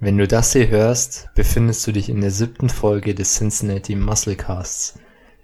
[0.00, 4.98] Wenn du das hier hörst, befindest du dich in der siebten Folge des Cincinnati Musclecasts.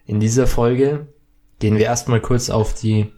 [0.07, 1.07] In dieser Folge
[1.61, 3.13] gehen wir erstmal kurz auf die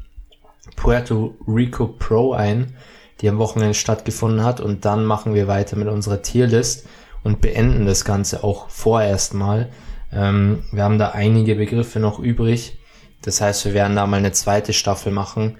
[0.76, 2.76] Puerto Rico Pro ein,
[3.20, 6.86] die am Wochenende stattgefunden hat und dann machen wir weiter mit unserer Tierlist
[7.22, 9.70] und beenden das Ganze auch vorerst mal.
[10.12, 12.78] Ähm, wir haben da einige Begriffe noch übrig.
[13.22, 15.56] Das heißt, wir werden da mal eine zweite Staffel machen,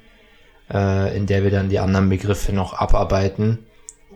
[0.71, 3.67] äh, in der wir dann die anderen Begriffe noch abarbeiten.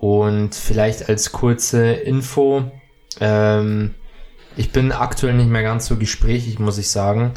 [0.00, 2.70] Und vielleicht als kurze Info,
[3.20, 3.95] ähm,
[4.56, 7.34] ich bin aktuell nicht mehr ganz so gesprächig, muss ich sagen.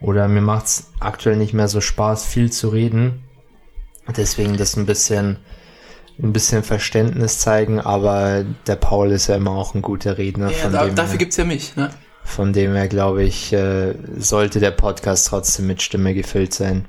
[0.00, 3.22] Oder mir macht's aktuell nicht mehr so Spaß, viel zu reden.
[4.16, 5.38] Deswegen das ein bisschen,
[6.22, 10.50] ein bisschen Verständnis zeigen, aber der Paul ist ja immer auch ein guter Redner.
[10.50, 11.90] Ja, von da, dem dafür her, gibt's ja mich, ne?
[12.22, 16.86] Von dem her, glaube ich, äh, sollte der Podcast trotzdem mit Stimme gefüllt sein.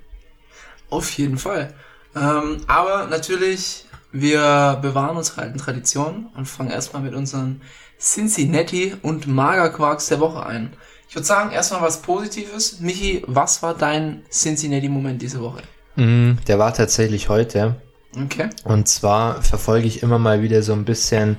[0.89, 1.73] Auf jeden Fall.
[2.15, 7.61] Ähm, aber natürlich, wir bewahren unsere alten Traditionen und fangen erstmal mit unseren
[7.99, 10.73] Cincinnati und Magerquarks der Woche ein.
[11.09, 12.79] Ich würde sagen, erstmal was Positives.
[12.79, 15.63] Michi, was war dein Cincinnati-Moment diese Woche?
[15.97, 17.75] Mhm, der war tatsächlich heute.
[18.23, 18.49] Okay.
[18.63, 21.37] Und zwar verfolge ich immer mal wieder so ein bisschen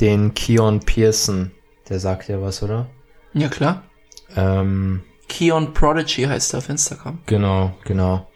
[0.00, 1.50] den Keon Pearson.
[1.88, 2.86] Der sagt ja was, oder?
[3.32, 3.82] Ja, klar.
[4.36, 7.18] Ähm, Keon Prodigy heißt er auf Instagram.
[7.26, 8.28] genau, genau.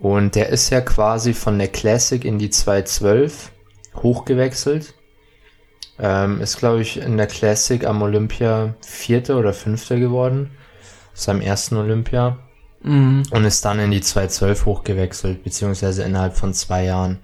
[0.00, 3.50] Und der ist ja quasi von der Classic in die 212
[3.96, 4.94] hochgewechselt.
[5.98, 10.50] Ähm, ist, glaube ich, in der Classic am Olympia Vierter oder Fünfter geworden.
[11.14, 12.38] Seinem ersten Olympia.
[12.82, 13.24] Mhm.
[13.30, 17.18] und ist dann in die 212 hochgewechselt, beziehungsweise innerhalb von zwei Jahren.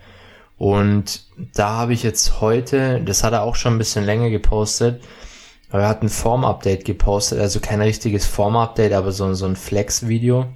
[0.58, 5.02] Und da habe ich jetzt heute, das hat er auch schon ein bisschen länger gepostet,
[5.70, 10.46] aber er hat ein Form-Update gepostet, also kein richtiges Form-Update, aber so, so ein Flex-Video.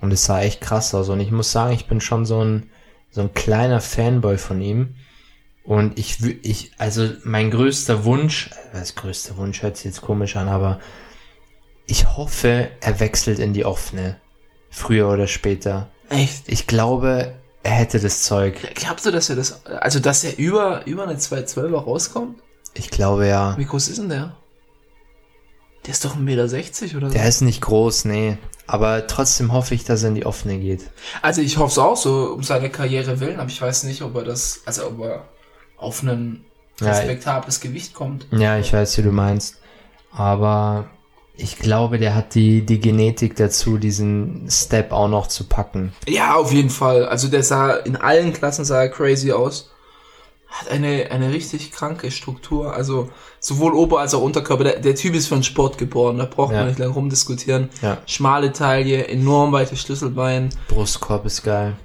[0.00, 1.08] Und es sah echt krass aus.
[1.08, 2.70] Und ich muss sagen, ich bin schon so ein,
[3.10, 4.94] so ein kleiner Fanboy von ihm.
[5.64, 10.48] Und ich, ich, also mein größter Wunsch, was größter Wunsch hört sich jetzt komisch an,
[10.48, 10.80] aber
[11.86, 14.20] ich hoffe, er wechselt in die offene.
[14.70, 15.90] Früher oder später.
[16.08, 16.44] Echt?
[16.46, 18.56] Ich glaube, er hätte das Zeug.
[18.74, 22.40] Glaubst du, dass er das, also dass er über, über eine 212er rauskommt?
[22.74, 23.56] Ich glaube ja.
[23.58, 24.36] Wie groß ist denn der?
[25.84, 27.12] Der ist doch 1,60 Meter oder so.
[27.12, 28.38] Der ist nicht groß, nee.
[28.68, 30.90] Aber trotzdem hoffe ich, dass er in die offene geht.
[31.22, 34.14] Also ich hoffe es auch so um seine Karriere willen, aber ich weiß nicht, ob
[34.14, 35.24] er das, also ob er
[35.78, 36.44] auf ein
[36.80, 38.26] Ja, respektables Gewicht kommt.
[38.30, 39.56] Ja, ich weiß, wie du meinst.
[40.12, 40.90] Aber
[41.34, 45.94] ich glaube, der hat die, die Genetik dazu, diesen Step auch noch zu packen.
[46.06, 47.06] Ja, auf jeden Fall.
[47.06, 49.70] Also der sah in allen Klassen sah er crazy aus.
[50.50, 52.74] Hat eine, eine richtig kranke Struktur.
[52.74, 54.64] Also sowohl Ober- als auch Unterkörper.
[54.64, 56.18] Der, der Typ ist für den Sport geboren.
[56.18, 56.60] Da braucht Ja.
[56.60, 57.68] man nicht lange rumdiskutieren.
[57.82, 57.98] Ja.
[58.06, 60.48] Schmale Taille, enorm weite Schlüsselbein.
[60.68, 61.76] Brustkorb ist geil.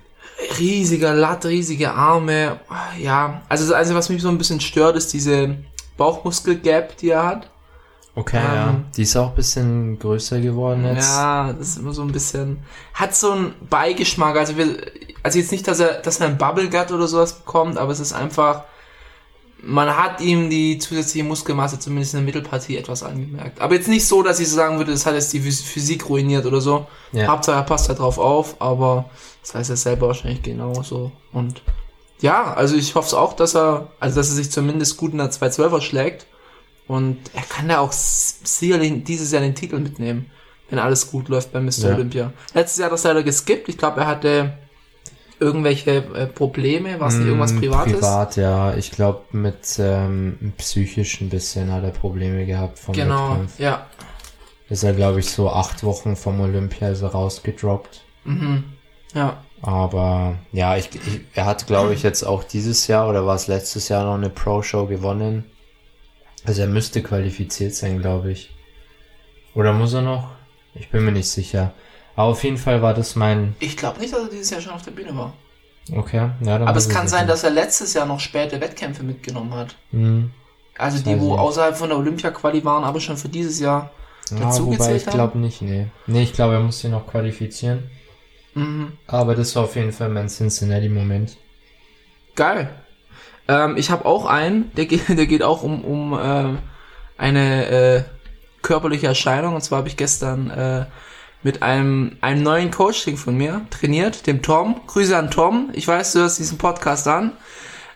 [0.59, 2.59] riesiger Latt, riesige Arme.
[2.99, 5.57] Ja, also das Einzige, was mich so ein bisschen stört, ist diese
[5.97, 7.49] Bauchmuskel-Gap, die er hat.
[8.15, 8.81] Okay, Ähm, ja.
[8.95, 11.09] Die ist auch ein bisschen größer geworden jetzt.
[11.09, 12.59] Ja, das ist immer so ein bisschen,
[12.93, 14.35] hat so einen Beigeschmack.
[14.37, 14.77] Also wir,
[15.23, 17.99] also jetzt nicht, dass er, dass er ein Bubble Gut oder sowas bekommt, aber es
[17.99, 18.65] ist einfach,
[19.61, 23.61] man hat ihm die zusätzliche Muskelmasse zumindest in der Mittelpartie etwas angemerkt.
[23.61, 26.45] Aber jetzt nicht so, dass ich sagen würde, das hat jetzt die Phys- Physik ruiniert
[26.45, 26.85] oder so.
[27.13, 27.27] Ja.
[27.27, 29.09] Hauptsache er passt halt drauf auf, aber
[29.41, 31.13] das weiß er selber wahrscheinlich genauso.
[31.31, 31.61] Und
[32.19, 35.17] ja, also ich hoffe es auch, dass er, also dass er sich zumindest gut in
[35.19, 36.27] der 212er schlägt.
[36.87, 40.29] Und er kann da auch sicherlich dieses Jahr den Titel mitnehmen,
[40.69, 41.71] wenn alles gut läuft bei Mr.
[41.77, 41.95] Ja.
[41.95, 42.33] Olympia.
[42.53, 43.69] Letztes Jahr hat er das leider geskippt.
[43.69, 44.57] Ich glaube, er hatte
[45.39, 47.93] irgendwelche äh, Probleme, was nicht irgendwas Mm, Privates.
[47.93, 48.75] Privat, ja.
[48.75, 53.59] Ich glaube, mit ähm, psychisch ein bisschen hat er Probleme gehabt vom Genau, Wettkampf.
[53.59, 53.87] ja.
[54.69, 58.01] Ist er, glaube ich, so acht Wochen vom Olympia er rausgedroppt.
[58.23, 58.63] Mhm.
[59.13, 59.43] Ja.
[59.61, 63.47] Aber ja, ich, ich, er hat, glaube ich, jetzt auch dieses Jahr oder war es
[63.47, 65.45] letztes Jahr noch eine Pro-Show gewonnen.
[66.45, 68.53] Also er müsste qualifiziert sein, glaube ich.
[69.55, 70.31] Oder muss er noch?
[70.75, 71.73] Ich bin mir nicht sicher.
[72.15, 73.55] Aber auf jeden Fall war das mein.
[73.59, 75.33] Ich glaube nicht, dass er dieses Jahr schon auf der Bühne war.
[75.91, 79.53] Okay, ja, dann Aber es kann sein, dass er letztes Jahr noch späte Wettkämpfe mitgenommen
[79.53, 79.75] hat.
[79.91, 80.31] Hm.
[80.77, 83.91] Also Das die, wo außerhalb von der Olympia-Quali waren, aber schon für dieses Jahr
[84.31, 85.87] Ja, dazu wobei gezählt ich glaube nicht, nee.
[86.07, 87.91] Nee, ich glaube, er muss sich noch qualifizieren.
[88.53, 88.93] Mhm.
[89.07, 91.37] Aber das war auf jeden Fall mein Cincinnati-Moment.
[92.35, 92.69] Geil.
[93.47, 96.57] Ähm, ich habe auch einen, der geht, der geht auch um, um äh,
[97.17, 98.03] eine äh,
[98.61, 99.55] körperliche Erscheinung.
[99.55, 100.85] Und zwar habe ich gestern äh,
[101.43, 104.81] mit einem, einem neuen Coaching von mir trainiert, dem Tom.
[104.87, 105.69] Grüße an Tom.
[105.73, 107.33] Ich weiß, du hörst diesen Podcast an.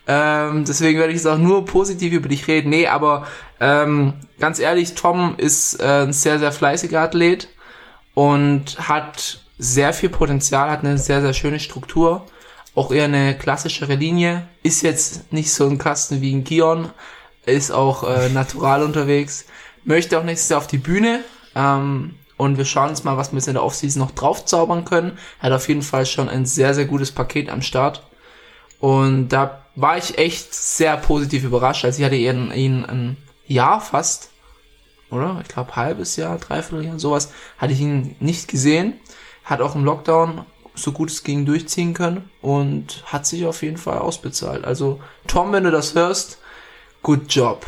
[0.08, 2.70] Ähm, deswegen werde ich jetzt auch nur positiv über dich reden.
[2.70, 3.28] Nee, aber
[3.60, 7.50] ähm, ganz ehrlich, Tom ist äh, ein sehr, sehr fleißiger Athlet
[8.14, 12.26] und hat sehr viel Potenzial, hat eine sehr, sehr schöne Struktur.
[12.76, 14.48] Auch eher eine klassischere Linie.
[14.64, 16.90] Ist jetzt nicht so ein Kasten wie ein Gion.
[17.46, 19.46] ist auch äh, natural unterwegs,
[19.84, 21.22] möchte auch nächstes Jahr auf die Bühne.
[21.56, 25.18] Ähm, und wir schauen uns mal, was wir jetzt in der Offseason noch draufzaubern können.
[25.40, 28.04] Hat auf jeden Fall schon ein sehr, sehr gutes Paket am Start.
[28.80, 31.84] Und da war ich echt sehr positiv überrascht.
[31.84, 33.18] Also ich hatte ihn, ihn ein
[33.48, 34.30] Jahr fast,
[35.10, 35.40] oder?
[35.42, 38.94] Ich glaube halbes Jahr, dreiviertel Jahr, sowas, hatte ich ihn nicht gesehen.
[39.44, 40.46] Hat auch im Lockdown
[40.76, 44.64] so gut es ging durchziehen können und hat sich auf jeden Fall ausbezahlt.
[44.64, 46.38] Also Tom, wenn du das hörst,
[47.02, 47.66] good job.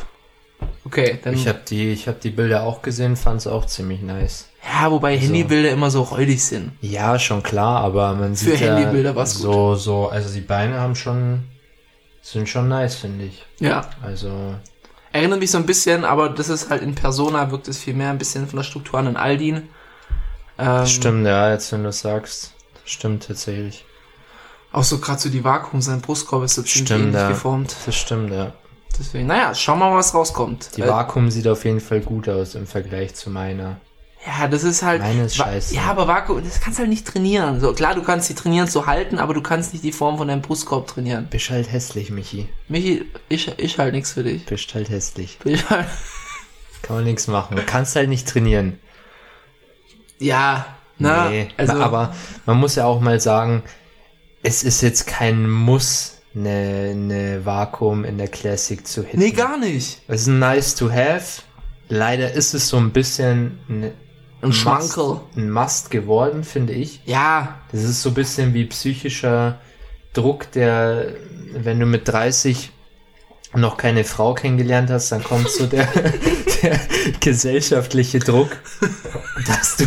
[0.85, 1.33] Okay, dann.
[1.33, 4.48] Ich habe die, ich habe die Bilder auch gesehen, fand es auch ziemlich nice.
[4.63, 6.71] Ja, wobei Also- Handybilder immer so räudig sind.
[6.81, 9.41] Ja, schon klar, aber man Für sieht ja Handybilder war's gut.
[9.43, 11.43] so, so, also die Beine haben schon,
[12.21, 13.45] sind schon nice, finde ich.
[13.59, 13.89] Ja.
[14.03, 14.55] Also,
[15.11, 18.11] Erinnert mich so ein bisschen, aber das ist halt in Persona wirkt es viel mehr
[18.11, 19.69] ein bisschen von der Struktur an den Aldin.
[20.59, 22.53] Ähm, stimmt, ja, jetzt wenn du sagst,
[22.85, 23.85] stimmt tatsächlich.
[24.71, 27.29] Auch so gerade so die Vakuum, sein Brustkorb ist so ziemlich Stimmt, ähnlich ja.
[27.29, 27.75] geformt.
[27.87, 28.53] Das stimmt, ja.
[28.99, 30.77] Deswegen, naja, schauen wir mal, was rauskommt.
[30.77, 33.77] Die Äh, Vakuum sieht auf jeden Fall gut aus im Vergleich zu meiner.
[34.25, 35.01] Ja, das ist halt.
[35.01, 35.73] Meine ist scheiße.
[35.73, 37.59] Ja, aber Vakuum, das kannst du halt nicht trainieren.
[37.61, 40.27] So, klar, du kannst die trainieren zu halten, aber du kannst nicht die Form von
[40.27, 41.27] deinem Brustkorb trainieren.
[41.29, 42.49] Bist halt hässlich, Michi.
[42.67, 44.45] Michi, ich, ich halt nichts für dich.
[44.45, 45.37] Bist halt hässlich.
[45.45, 45.87] Ich halt,
[46.81, 47.55] Kann man nichts machen.
[47.55, 48.77] Du kannst halt nicht trainieren.
[50.19, 50.65] ja,
[51.01, 52.13] na, nee, also, aber
[52.45, 53.63] man muss ja auch mal sagen,
[54.43, 59.19] es ist jetzt kein Muss, eine, eine Vakuum in der Classic zu hitten.
[59.19, 60.01] nee, gar nicht.
[60.09, 61.41] Es ist nice to have.
[61.87, 63.59] Leider ist es so ein bisschen
[64.41, 65.03] ein, Schwankel.
[65.03, 67.01] Must, ein Must geworden, finde ich.
[67.05, 69.59] Ja, Das ist so ein bisschen wie psychischer
[70.13, 71.13] Druck, der,
[71.53, 72.71] wenn du mit 30
[73.55, 75.87] noch keine Frau kennengelernt hast, dann kommt so der,
[76.63, 76.79] der
[77.19, 78.49] gesellschaftliche Druck,
[79.47, 79.85] dass du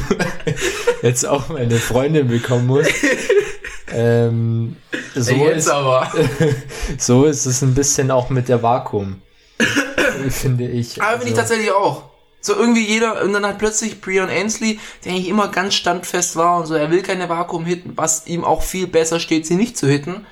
[1.02, 2.90] jetzt auch mal eine Freundin bekommen musst.
[3.94, 4.76] Ähm,
[5.14, 6.10] so, jetzt ist, aber.
[6.98, 9.22] so ist es ein bisschen auch mit der Vakuum,
[10.30, 11.00] finde ich.
[11.00, 12.11] Aber finde ich Also, tatsächlich auch.
[12.42, 16.58] So irgendwie jeder, und dann hat plötzlich Brian Ainsley, der eigentlich immer ganz standfest war
[16.58, 19.78] und so, er will keine Vakuum hitten, was ihm auch viel besser steht, sie nicht
[19.78, 20.26] zu hitten.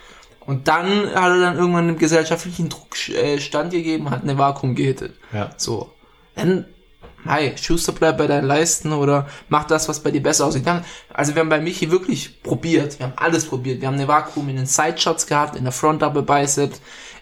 [0.44, 5.14] Und dann hat er dann irgendwann einen gesellschaftlichen Druck äh, standgegeben, hat eine Vakuum gehittet.
[5.32, 5.50] ja.
[5.56, 5.92] So.
[6.34, 6.64] Dann,
[7.24, 10.66] hey, Schuster bleibt bei deinen Leisten oder mach das, was bei dir besser aussieht.
[10.66, 12.98] Dann, also wir haben bei Michi wirklich probiert.
[12.98, 13.80] Wir haben alles probiert.
[13.80, 16.72] Wir haben eine Vakuum in den Sideshots gehabt, in der Front Double Bicep,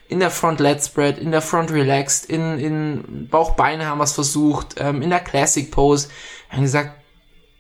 [0.09, 4.13] in der Front Lat Spread, in der Front Relaxed, in, in Bauch-Beine haben wir es
[4.13, 6.09] versucht, ähm, in der Classic Pose.
[6.49, 6.93] Wir haben gesagt,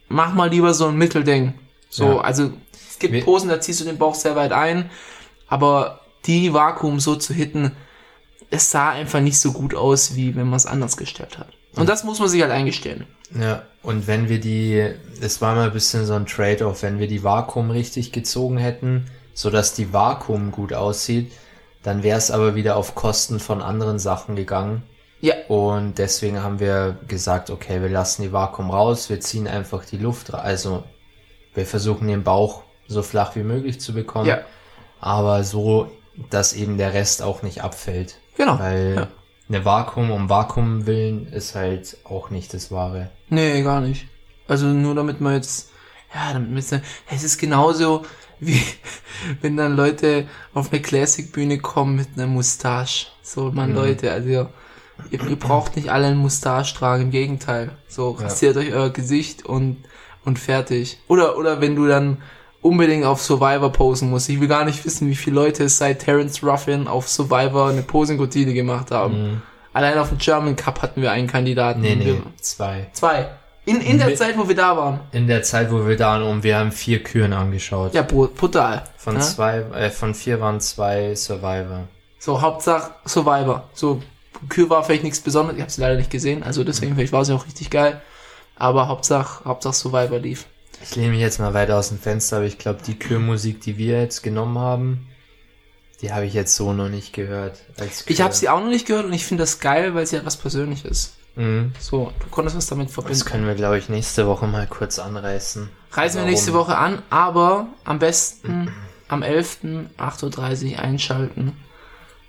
[0.09, 1.55] mach mal lieber so ein Mittelding.
[1.91, 2.21] So, Ja.
[2.21, 4.91] also es gibt Posen, da ziehst du den Bauch sehr weit ein,
[5.47, 7.73] aber die Vakuum so zu hitten,
[8.51, 11.49] es sah einfach nicht so gut aus, wie wenn man es anders gestellt hat.
[11.77, 13.07] Und das muss man sich halt eingestehen.
[13.39, 14.91] Ja, und wenn wir die,
[15.21, 19.07] es war mal ein bisschen so ein Trade-off, wenn wir die Vakuum richtig gezogen hätten,
[19.35, 21.31] so dass die Vakuum gut aussieht,
[21.83, 24.83] dann wäre es aber wieder auf Kosten von anderen Sachen gegangen.
[25.21, 29.85] Ja, Und deswegen haben wir gesagt, okay, wir lassen die Vakuum raus, wir ziehen einfach
[29.85, 30.41] die Luft rein.
[30.43, 30.85] Also
[31.55, 34.39] wir versuchen den Bauch so flach wie möglich zu bekommen, ja,
[35.01, 35.91] aber so,
[36.31, 38.19] dass eben der Rest auch nicht abfällt.
[38.37, 38.59] genau.
[38.61, 39.09] Weil Ja.
[39.49, 43.11] eine Vakuum um Vakuum willen ist halt auch nicht das Wahre.
[43.29, 44.07] Nee, gar nicht.
[44.47, 45.71] Also nur damit man jetzt,
[46.15, 46.75] ja, damit man jetzt,
[47.11, 48.05] es ist genauso
[48.41, 48.61] wie
[49.41, 53.07] wenn dann Leute auf eine Classic-Bühne kommen mit einer Mustache.
[53.23, 53.77] So, man Mhm.
[53.77, 54.49] Leute, also ihr,
[55.11, 57.73] ihr braucht nicht alle einen Mustache tragen, im Gegenteil.
[57.89, 58.25] So, Ja.
[58.27, 59.79] rasiert euch euer Gesicht und,
[60.25, 60.99] und fertig.
[61.09, 62.19] Oder, oder wenn du dann
[62.61, 64.29] unbedingt auf Survivor posen musst.
[64.29, 67.83] Ich will gar nicht wissen, wie viele Leute es seit Terence Ruffin auf Survivor eine
[67.83, 69.23] Posing-Routine gemacht haben.
[69.33, 69.43] Mhm.
[69.73, 71.81] Allein auf dem German Cup hatten wir einen Kandidaten.
[71.81, 72.89] Nee, nee, Wir, zwei.
[72.93, 73.29] zwei.
[73.69, 75.01] In, in der Mit- Zeit, wo wir da waren.
[75.13, 77.95] In der Zeit, wo wir da waren, und wir haben vier Küren angeschaut.
[77.95, 78.85] Ja, bru- brutal.
[78.97, 79.21] Von ja?
[79.21, 81.89] zwei, äh, von vier waren zwei Survivor.
[82.19, 83.69] So, Hauptsache Survivor.
[83.75, 84.03] So,
[84.49, 85.57] Kür war vielleicht nichts Besonderes.
[85.57, 86.43] Ich habe sie leider nicht gesehen.
[86.43, 88.01] Also deswegen, vielleicht war sie auch richtig geil.
[88.57, 90.47] Aber Hauptsache, Hauptsache Survivor lief.
[90.83, 93.79] Ich lehne mich jetzt mal weiter aus dem Fenster, aber ich glaube, die Kürmusik, die
[93.79, 95.09] wir jetzt genommen haben,
[96.01, 97.59] die habe ich jetzt so noch nicht gehört.
[98.07, 100.25] Ich habe sie auch noch nicht gehört und ich finde das geil, weil sie halt
[100.27, 101.17] was Persönliches.
[101.39, 101.73] Mhm.
[101.79, 103.25] So, du konntest was damit Das verbinden.
[103.25, 105.71] können wir, glaube ich, nächste Woche mal kurz anreißen.
[105.93, 106.31] Reisen wir Warum?
[106.31, 108.73] nächste Woche an, aber am besten
[109.09, 109.59] am 11.
[109.97, 111.57] 8.30 Uhr einschalten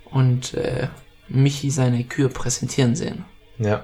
[0.06, 0.88] und äh,
[1.28, 3.26] Michi seine Kür präsentieren sehen.
[3.58, 3.84] Ja.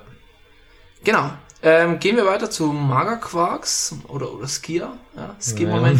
[1.03, 1.31] Genau.
[1.61, 4.93] Ähm, gehen wir weiter zu Magerquarks oder, oder Skier.
[5.15, 5.99] Ja, Skier-Moment.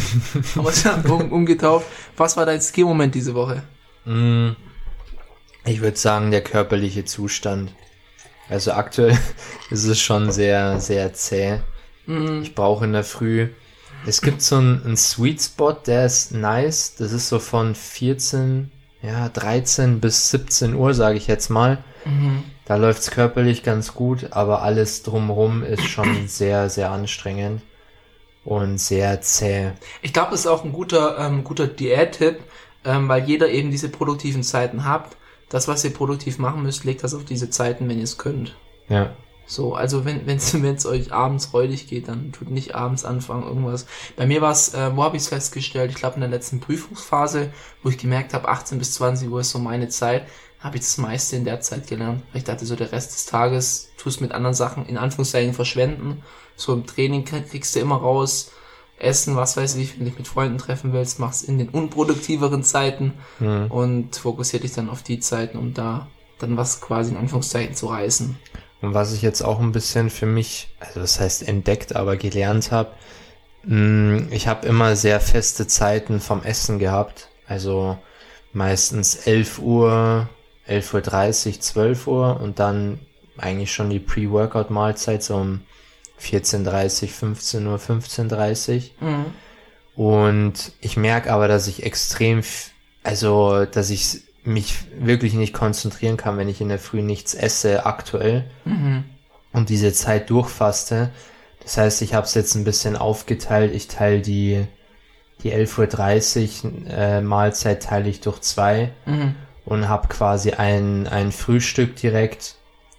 [0.55, 1.87] Haben wir es ja um, umgetauft.
[2.17, 3.63] Was war dein Skier-Moment diese Woche?
[4.05, 4.51] Mm,
[5.65, 7.73] Ich würde sagen, der körperliche Zustand.
[8.49, 9.17] Also aktuell
[9.69, 11.59] ist es schon sehr, sehr zäh.
[12.05, 12.41] Mhm.
[12.43, 13.49] Ich brauche in der Früh.
[14.05, 16.95] Es gibt so einen, einen Sweet Spot, der ist nice.
[16.95, 18.71] Das ist so von 14,
[19.01, 21.83] ja, 13 bis 17 Uhr, sage ich jetzt mal.
[22.05, 22.43] Mhm.
[22.65, 27.61] Da läuft's körperlich ganz gut, aber alles drumrum ist schon sehr, sehr anstrengend
[28.43, 29.71] und sehr zäh.
[30.01, 32.39] Ich glaube, das ist auch ein guter, ähm, guter Diät-Tipp,
[32.85, 35.15] ähm, weil jeder eben diese produktiven Zeiten hat.
[35.49, 38.55] Das, was ihr produktiv machen müsst, legt das auf diese Zeiten, wenn ihr es könnt.
[38.89, 39.15] Ja.
[39.47, 43.85] So, also wenn es euch abends räudig geht, dann tut nicht abends anfangen irgendwas.
[44.15, 45.91] Bei mir war es, äh, wo habe ich es festgestellt?
[45.91, 47.51] Ich glaube in der letzten Prüfungsphase,
[47.83, 50.27] wo ich gemerkt habe, 18 bis 20 Uhr ist so meine Zeit,
[50.59, 52.23] habe ich das meiste in der Zeit gelernt.
[52.31, 56.23] Weil ich dachte, so der Rest des Tages tust mit anderen Sachen in Anführungszeichen verschwenden.
[56.55, 58.51] So im Training kriegst du immer raus,
[58.97, 62.63] Essen, was weiß ich, wenn du dich mit Freunden treffen willst, machst in den unproduktiveren
[62.63, 63.65] Zeiten Mhm.
[63.69, 66.07] und fokussiert dich dann auf die Zeiten, um da
[66.39, 68.37] dann was quasi in Anführungszeichen zu reißen.
[68.81, 72.71] Und was ich jetzt auch ein bisschen für mich, also das heißt entdeckt, aber gelernt
[72.71, 72.91] habe,
[73.67, 77.29] ich habe immer sehr feste Zeiten vom Essen gehabt.
[77.47, 77.97] Also
[78.53, 80.29] meistens 11 Uhr,
[80.67, 82.99] 11.30 Uhr, 12 Uhr und dann
[83.37, 85.61] eigentlich schon die Pre-Workout-Mahlzeit so um
[86.21, 89.25] 14.30 15 Uhr, 15.30 Mhm.
[89.95, 92.43] Und ich merke aber, dass ich extrem,
[93.03, 97.85] also, dass ich mich wirklich nicht konzentrieren kann, wenn ich in der Früh nichts esse,
[97.85, 98.45] aktuell.
[98.65, 99.05] Mhm.
[99.53, 101.11] Und diese Zeit durchfaste.
[101.63, 103.73] Das heißt, ich habe es jetzt ein bisschen aufgeteilt.
[103.73, 104.65] Ich teile die,
[105.43, 109.35] die 11.30 Uhr äh, Mahlzeit teile ich durch zwei Mhm.
[109.63, 112.55] und habe quasi ein, ein Frühstück direkt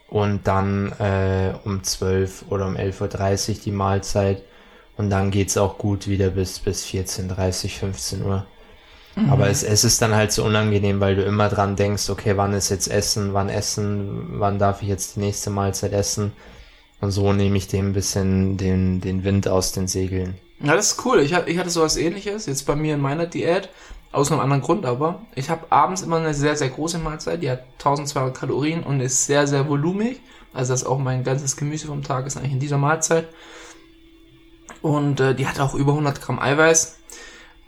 [0.08, 4.42] und dann äh, um 12 oder um 11.30 Uhr die Mahlzeit
[4.96, 8.46] und dann geht's auch gut wieder bis, bis 14.30 15 Uhr.
[9.24, 12.52] Aber es, es ist dann halt so unangenehm, weil du immer dran denkst, okay, wann
[12.54, 16.32] ist jetzt Essen, wann Essen, wann darf ich jetzt die nächste Mahlzeit essen?
[17.00, 20.40] Und so nehme ich dem ein bisschen den, den Wind aus den Segeln.
[20.60, 21.20] Ja, das ist cool.
[21.20, 23.68] Ich, hatte- ich hatte sowas ähnliches, jetzt bei mir in meiner Diät,
[24.12, 25.26] aus einem anderen Grund aber.
[25.34, 29.26] Ich habe abends immer eine sehr, sehr große Mahlzeit, die hat 1200 Kalorien und ist
[29.26, 30.20] sehr, sehr volumig.
[30.54, 33.28] Also das ist auch mein ganzes Gemüse vom Tag ist eigentlich in dieser Mahlzeit.
[34.82, 36.98] Und äh, die hat auch über 100 Gramm Eiweiß.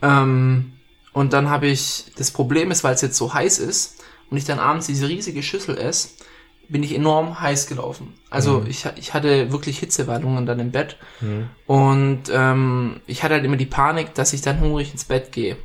[0.03, 0.73] Ähm,
[1.13, 4.45] und dann habe ich, das Problem ist, weil es jetzt so heiß ist und ich
[4.45, 6.11] dann abends diese riesige Schüssel esse,
[6.69, 8.15] bin ich enorm heiß gelaufen.
[8.31, 10.97] Also ich, ha- ich hatte wirklich Hitzewallungen dann im Bett.
[11.67, 15.57] Und ähm, ich hatte halt immer die Panik, dass ich dann hungrig ins Bett gehe.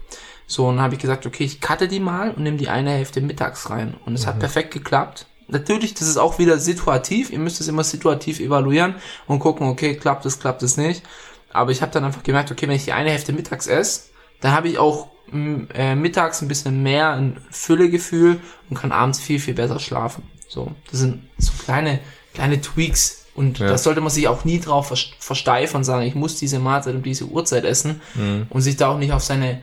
[0.48, 2.92] So, und dann habe ich gesagt, okay, ich cutte die mal und nehme die eine
[2.92, 3.96] Hälfte mittags rein.
[4.06, 5.26] Und es hat perfekt geklappt.
[5.48, 7.30] Natürlich, das ist auch wieder situativ.
[7.30, 8.96] Ihr müsst es immer situativ evaluieren
[9.28, 11.04] und gucken, okay, klappt es, klappt es nicht.
[11.52, 14.10] Aber ich habe dann einfach gemerkt, okay, wenn ich die eine Hälfte mittags esse,
[14.42, 19.20] dann habe ich auch m, äh, mittags ein bisschen mehr ein Füllegefühl und kann abends
[19.20, 20.24] viel, viel besser schlafen.
[20.48, 22.00] So, das sind so kleine,
[22.34, 23.26] kleine Tweaks.
[23.36, 23.68] Und Ja.
[23.68, 26.94] das sollte man sich auch nie drauf vers- versteifen und sagen, ich muss diese Mahlzeit
[26.96, 28.02] um diese Uhrzeit essen
[28.50, 29.62] und sich da auch nicht auf seine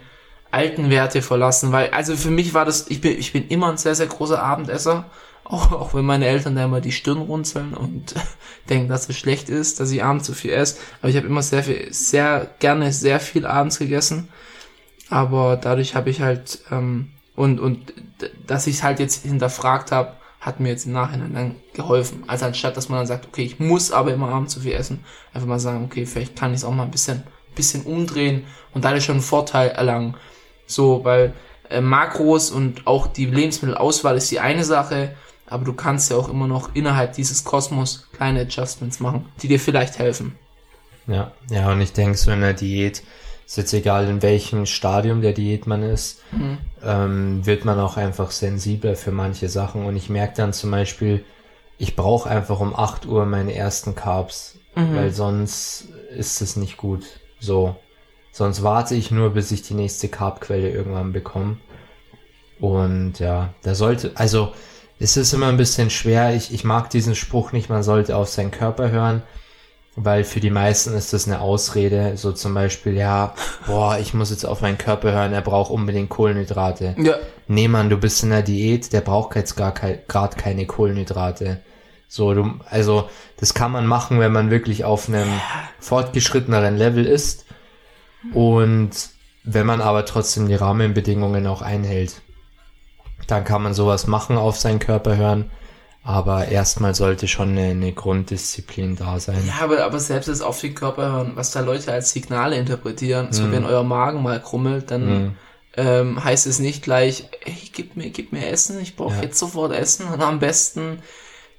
[0.50, 3.76] alten Werte verlassen, weil, also für mich war das, ich bin, ich bin immer ein
[3.76, 5.06] sehr, sehr großer Abendesser,
[5.44, 8.14] auch, auch wenn meine Eltern da immer die Stirn runzeln und
[8.68, 11.42] denken, dass es schlecht ist, dass ich abends zu viel esse, aber ich habe immer
[11.42, 14.28] sehr viel, sehr gerne sehr viel abends gegessen,
[15.08, 17.94] aber dadurch habe ich halt, ähm, und, und
[18.46, 22.24] dass ich es halt jetzt hinterfragt habe, hat mir jetzt im Nachhinein dann geholfen.
[22.26, 25.04] Also anstatt, dass man dann sagt, okay, ich muss aber immer abends zu viel essen,
[25.34, 27.22] einfach mal sagen, okay, vielleicht kann ich es auch mal ein bisschen,
[27.54, 30.16] bisschen umdrehen und dadurch schon einen Vorteil erlangen.
[30.70, 31.34] So, weil
[31.68, 35.14] äh, Makros und auch die Lebensmittelauswahl ist die eine Sache,
[35.46, 39.60] aber du kannst ja auch immer noch innerhalb dieses Kosmos kleine Adjustments machen, die dir
[39.60, 40.36] vielleicht helfen.
[41.06, 43.02] Ja, ja, und ich denke, so in der Diät,
[43.46, 46.22] ist jetzt egal in welchem Stadium der Diät man ist,
[46.84, 49.86] ähm, wird man auch einfach sensibler für manche Sachen.
[49.86, 51.24] Und ich merke dann zum Beispiel,
[51.76, 57.04] ich brauche einfach um 8 Uhr meine ersten Carbs, weil sonst ist es nicht gut.
[57.40, 57.74] So.
[58.32, 61.58] Sonst warte ich nur, bis ich die nächste Carbquelle irgendwann bekomme.
[62.60, 64.52] Und ja, da sollte, also
[64.98, 66.34] es ist immer ein bisschen schwer.
[66.34, 69.22] Ich, ich mag diesen Spruch nicht, man sollte auf seinen Körper hören.
[69.96, 73.34] Weil für die meisten ist das eine Ausrede, so zum Beispiel, ja,
[73.66, 76.94] boah, ich muss jetzt auf meinen Körper hören, er braucht unbedingt Kohlenhydrate.
[76.96, 77.16] Ja,
[77.50, 81.60] Nee, Mann, du bist in der Diät, der braucht jetzt gar kein, grad keine Kohlenhydrate.
[82.06, 85.28] So, du, also, das kann man machen, wenn man wirklich auf einem
[85.80, 87.46] fortgeschritteneren Level ist.
[88.34, 88.90] Und
[89.44, 92.20] wenn man aber trotzdem die Rahmenbedingungen auch einhält,
[93.26, 95.50] dann kann man sowas machen, auf seinen Körper hören.
[96.02, 99.42] Aber erstmal sollte schon eine, eine Grunddisziplin da sein.
[99.46, 103.32] Ja, aber, aber selbst das auf den Körper hören, was da Leute als Signale interpretieren,
[103.32, 105.36] so wenn euer Magen mal krummelt, dann
[105.76, 109.22] ähm, heißt es nicht gleich, ey, gib mir, gib mir Essen, ich brauche Ja.
[109.22, 111.00] jetzt sofort Essen und am besten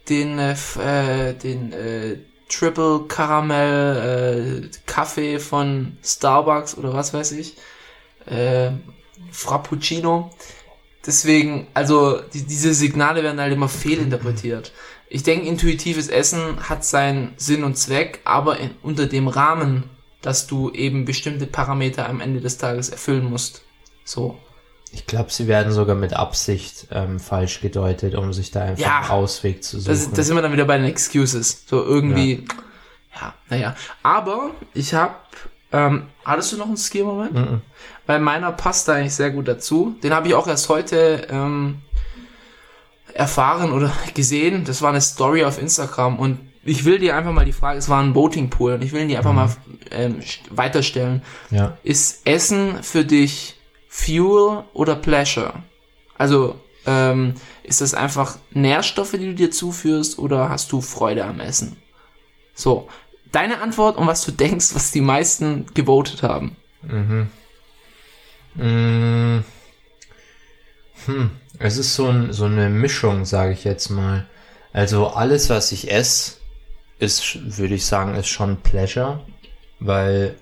[0.10, 2.18] den, äh, äh, den äh,
[2.52, 7.56] Triple Caramel äh, Kaffee von Starbucks oder was weiß ich,
[8.26, 8.72] äh,
[9.32, 10.32] Frappuccino.
[11.06, 14.74] deswegen, also die, diese Signale werden halt immer fehlinterpretiert.
[15.08, 19.90] Ich denke, intuitives Essen hat seinen Sinn und Zweck, aber in, unter dem Rahmen,
[20.22, 23.64] dass du eben bestimmte Parameter am Ende des Tages erfüllen musst.
[24.04, 24.38] So.
[24.94, 29.00] Ich glaube, sie werden sogar mit Absicht ähm, falsch gedeutet, um sich da einfach Ja.
[29.02, 29.92] einen Ausweg zu suchen.
[29.94, 31.64] Das, das sind wir dann wieder bei den Excuses.
[31.66, 32.46] So irgendwie,
[33.20, 33.76] ja, naja.
[34.04, 35.16] Aber ich habe,
[35.72, 37.34] ähm, hattest du noch einen Skill-Moment?
[37.34, 37.62] Mhm.
[38.06, 39.96] Weil meiner passt da eigentlich sehr gut dazu.
[40.04, 41.82] Den habe ich auch erst heute ähm,
[43.14, 44.64] erfahren oder gesehen.
[44.66, 47.90] Das war eine Story auf Instagram und ich will dir einfach mal die Frage, es
[47.90, 49.50] war ein Boating-Pool und ich will die einfach mal
[49.90, 51.24] ähm, st- weiterstellen.
[51.50, 51.78] Ja.
[51.82, 53.56] Ist Essen für dich
[53.94, 55.64] Fuel oder Pleasure?
[56.18, 56.56] Also
[56.86, 61.76] ähm, ist das einfach Nährstoffe, die du dir zuführst oder hast du Freude am Essen?
[62.56, 62.88] So,
[63.34, 66.56] deine Antwort und was du denkst, was die meisten gewotet haben.
[66.82, 67.24] Mm.
[68.56, 69.44] Hm.
[71.60, 74.26] Es ist so, ein, so eine Mischung, sage ich jetzt mal.
[74.72, 76.36] Also alles, was ich esse,
[76.98, 79.26] ist, würde ich sagen, ist schon Pleasure,
[79.80, 80.38] weil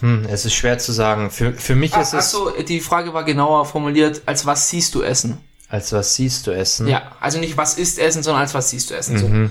[0.00, 1.30] hm, es ist schwer zu sagen.
[1.30, 5.02] Für, für mich ist es, Achso, die Frage war genauer formuliert, als was siehst du
[5.02, 5.38] Essen?
[5.70, 6.88] als was siehst du essen?
[6.88, 9.18] Ja, also nicht was ist Essen, sondern als was siehst du Essen.
[9.18, 9.28] So.
[9.28, 9.50] Mhm.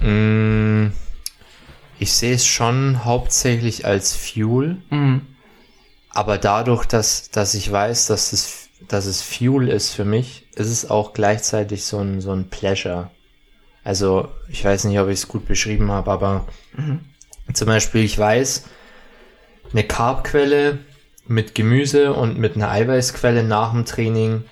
[0.00, 0.92] Mm,
[2.00, 5.20] Ich sehe es schon hauptsächlich als Fuel, Mhm.
[6.10, 10.66] aber dadurch, dass, dass ich weiß, dass es, dass es Fuel ist für mich, ist
[10.68, 13.10] es auch gleichzeitig so ein, so ein Pleasure.
[13.84, 16.46] Also, ich weiß nicht, ob ich es gut beschrieben habe, aber
[17.52, 18.64] zum Beispiel, ich weiß,
[19.72, 20.78] eine Carbquelle
[21.26, 24.44] mit Gemüse und mit einer Eiweißquelle nach dem Training,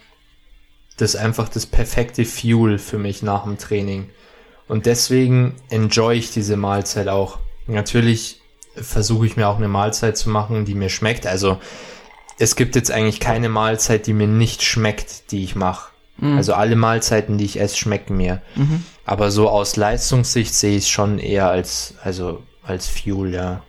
[0.96, 4.10] das ist einfach das perfekte Fuel für mich nach dem Training.
[4.68, 7.38] Und deswegen enjoy ich diese Mahlzeit auch.
[7.66, 8.40] Natürlich
[8.76, 11.26] versuche ich mir auch eine Mahlzeit zu machen, die mir schmeckt.
[11.26, 11.58] Also
[12.38, 15.90] es gibt jetzt eigentlich keine Mahlzeit, die mir nicht schmeckt, die ich mache.
[16.36, 18.42] Also alle Mahlzeiten, die ich esse, schmecken mir.
[19.04, 23.62] Aber so aus Leistungssicht sehe ich es schon eher als, also als Fuel, ja.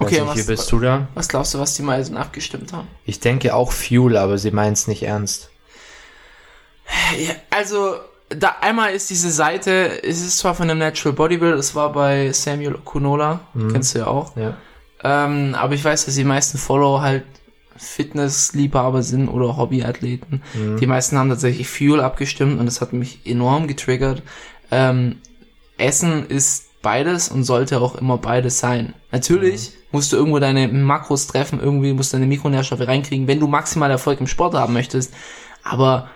[0.00, 1.08] Okay, nicht, was- wie bist du da?
[1.14, 2.88] Was glaubst du, was die meisten abgestimmt haben?
[3.04, 5.50] Ich denke auch Fuel, aber sie meinen es nicht ernst.
[7.18, 7.96] Ja, also,
[8.30, 12.32] da einmal ist diese Seite, es ist zwar von einem Natural Bodybuilder, es war bei
[12.32, 13.40] Samuel Okunola,
[13.72, 14.36] kennst du ja auch.
[14.36, 14.56] Ja.
[15.04, 17.24] Ähm, aber ich weiß, dass die meisten Follower halt
[17.76, 20.42] Fitnessliebhaber sind oder Hobbyathleten.
[20.80, 24.22] Die meisten haben tatsächlich Fuel abgestimmt und das hat mich enorm getriggert.
[24.70, 25.16] Ähm,
[25.76, 28.94] Essen ist beides und sollte auch immer beides sein.
[29.10, 33.46] Natürlich musst du irgendwo deine Makros treffen, irgendwie musst du deine Mikronährstoffe reinkriegen, wenn du
[33.46, 35.12] maximal Erfolg im Sport haben möchtest.
[35.64, 36.10] Aber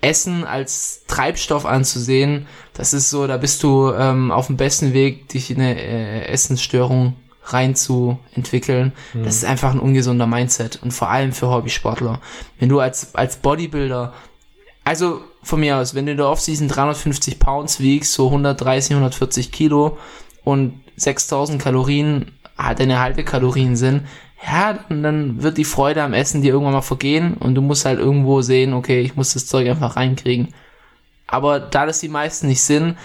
[0.00, 5.28] Essen als Treibstoff anzusehen, das ist so, da bist du ähm, auf dem besten Weg,
[5.28, 8.92] dich in eine äh, Essensstörung reinzuentwickeln.
[9.14, 12.20] Das ist einfach ein ungesunder Mindset und vor allem für Hobbysportler.
[12.58, 14.12] Wenn du als, als Bodybuilder,
[14.84, 19.52] also von mir aus, wenn du in der Offseason 350 Pounds wiegst, so 130, 140
[19.52, 19.96] Kilo
[20.42, 24.02] und 6000 Kalorien halt deine Haltekalorien sind,
[24.44, 28.00] ja, dann wird die Freude am Essen dir irgendwann mal vergehen und du musst halt
[28.00, 30.52] irgendwo sehen, okay, ich muss das Zeug einfach reinkriegen.
[31.28, 32.96] Aber da das die meisten nicht sind,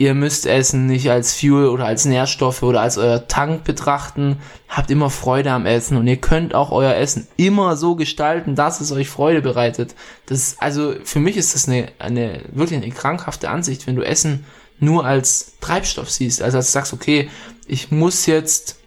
[0.00, 4.38] ihr müsst Essen nicht als Fuel oder als Nährstoffe oder als euer Tank betrachten.
[4.66, 8.80] Habt immer Freude am Essen und ihr könnt auch euer Essen immer so gestalten, dass
[8.80, 9.94] es euch Freude bereitet.
[10.24, 14.46] Das, also für mich ist das eine, eine wirklich eine krankhafte Ansicht, wenn du Essen
[14.78, 16.40] nur als Treibstoff siehst.
[16.40, 17.28] Also als du sagst, okay,
[17.66, 18.80] ich muss jetzt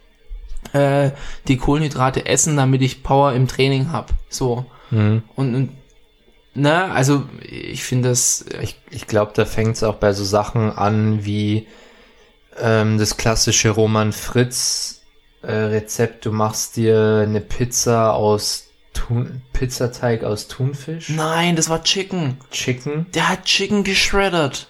[0.73, 1.11] äh,
[1.47, 4.09] die Kohlenhydrate essen, damit ich Power im Training hab.
[4.29, 4.65] So.
[5.35, 5.69] Und, und
[6.53, 10.71] ne, also ich finde das Ich, ich glaube, da fängt es auch bei so Sachen
[10.71, 11.67] an wie
[12.57, 15.01] ähm, das klassische Roman Fritz
[15.41, 16.25] äh, Rezept.
[16.25, 22.37] Du machst dir eine Pizza aus Thun Pizzateig aus Thunfisch, Nein, das war Chicken.
[22.51, 23.07] Chicken.
[23.13, 24.69] Der hat Chicken geschreddert.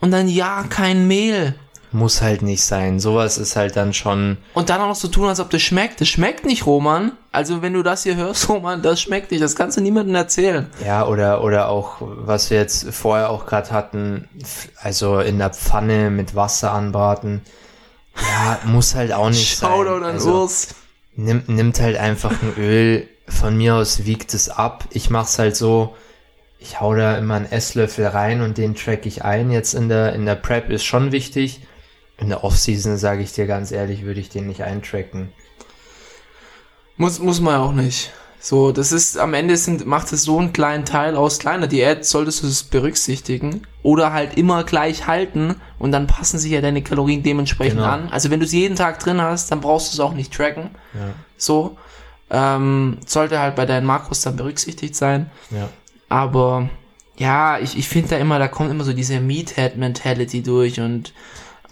[0.00, 1.54] Und dann ja, kein Mehl.
[1.92, 3.00] Muss halt nicht sein.
[3.00, 4.36] Sowas ist halt dann schon.
[4.54, 6.00] Und dann auch noch so tun, als ob das schmeckt.
[6.00, 7.12] Das schmeckt nicht, Roman.
[7.32, 9.42] Also wenn du das hier hörst, Roman, das schmeckt nicht.
[9.42, 10.66] Das kannst du niemandem erzählen.
[10.84, 14.28] Ja, oder, oder auch, was wir jetzt vorher auch gerade hatten,
[14.80, 17.42] also in der Pfanne mit Wasser anbraten.
[18.16, 20.04] Ja, muss halt auch nicht Shoutout sein.
[20.04, 20.68] an Also, Urs.
[21.16, 24.84] nimmt, nimmt halt einfach ein Öl, von mir aus wiegt es ab.
[24.90, 25.96] Ich mach's halt so,
[26.60, 29.50] ich hau da immer einen Esslöffel rein und den track ich ein.
[29.50, 31.62] Jetzt in der, in der Prep ist schon wichtig.
[32.20, 35.32] In der Offseason, sage ich dir ganz ehrlich, würde ich den nicht eintracken.
[36.96, 38.12] Muss, muss man ja auch nicht.
[38.42, 42.06] So, das ist, am Ende sind, macht es so einen kleinen Teil aus kleiner Diät,
[42.06, 43.66] solltest du es berücksichtigen.
[43.82, 47.90] Oder halt immer gleich halten und dann passen sich ja deine Kalorien dementsprechend Genau.
[47.90, 48.08] an.
[48.10, 50.70] Also wenn du es jeden Tag drin hast, dann brauchst du es auch nicht tracken.
[50.94, 51.10] Ja.
[51.36, 51.76] So.
[52.30, 55.30] Ähm, sollte halt bei deinen Makros dann berücksichtigt sein.
[55.50, 55.68] Ja.
[56.08, 56.68] Aber
[57.18, 61.12] ja, ich, ich finde da immer, da kommt immer so diese Meathead-Mentality durch und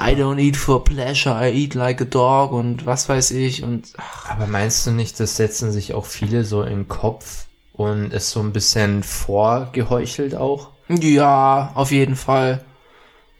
[0.00, 3.92] I don't eat for pleasure, I eat like a dog und was weiß ich und
[3.96, 8.12] ach, Aber meinst du nicht, das setzen sich auch viele so in den Kopf und
[8.12, 10.70] ist so ein bisschen vorgeheuchelt auch?
[10.88, 12.64] ja, auf jeden Fall.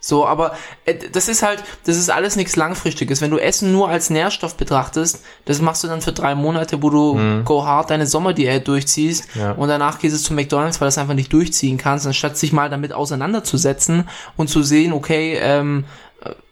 [0.00, 0.52] So, aber
[0.84, 3.20] äh, das ist halt, das ist alles nichts Langfristiges.
[3.20, 6.90] Wenn du Essen nur als Nährstoff betrachtest, das machst du dann für drei Monate, wo
[6.90, 9.52] du go hard deine Sommerdiät durchziehst Ja.
[9.52, 12.52] und danach gehst du zu McDonalds, weil du das einfach nicht durchziehen kannst, anstatt sich
[12.52, 16.07] mal damit auseinanderzusetzen und zu sehen, okay, ähm, äh,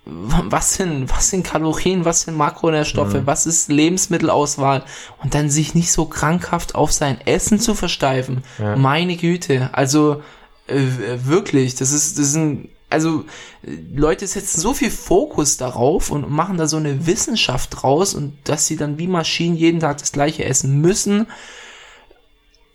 [0.08, 4.84] was sind, was sind Kalorien, was sind Makronährstoffe, was ist Lebensmittelauswahl
[5.22, 8.44] und dann sich nicht so krankhaft auf sein Essen zu versteifen.
[8.76, 10.22] Meine Güte, also
[10.68, 10.76] äh,
[11.24, 13.24] wirklich, das ist, das ist ein, also
[13.92, 18.66] Leute setzen so viel Fokus darauf und machen da so eine Wissenschaft draus und dass
[18.66, 21.26] sie dann wie Maschinen jeden Tag das gleiche essen müssen.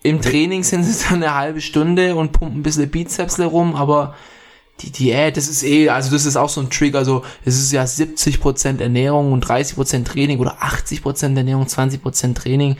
[0.02, 4.14] Im Training sind sie dann eine halbe Stunde und pumpen ein bisschen Bizepsle rum, aber
[4.80, 7.72] die Diät, das ist eh, also das ist auch so ein Trick, also es ist
[7.72, 12.76] ja 70% Ernährung und 30% Training oder 80% Ernährung, 20% Training.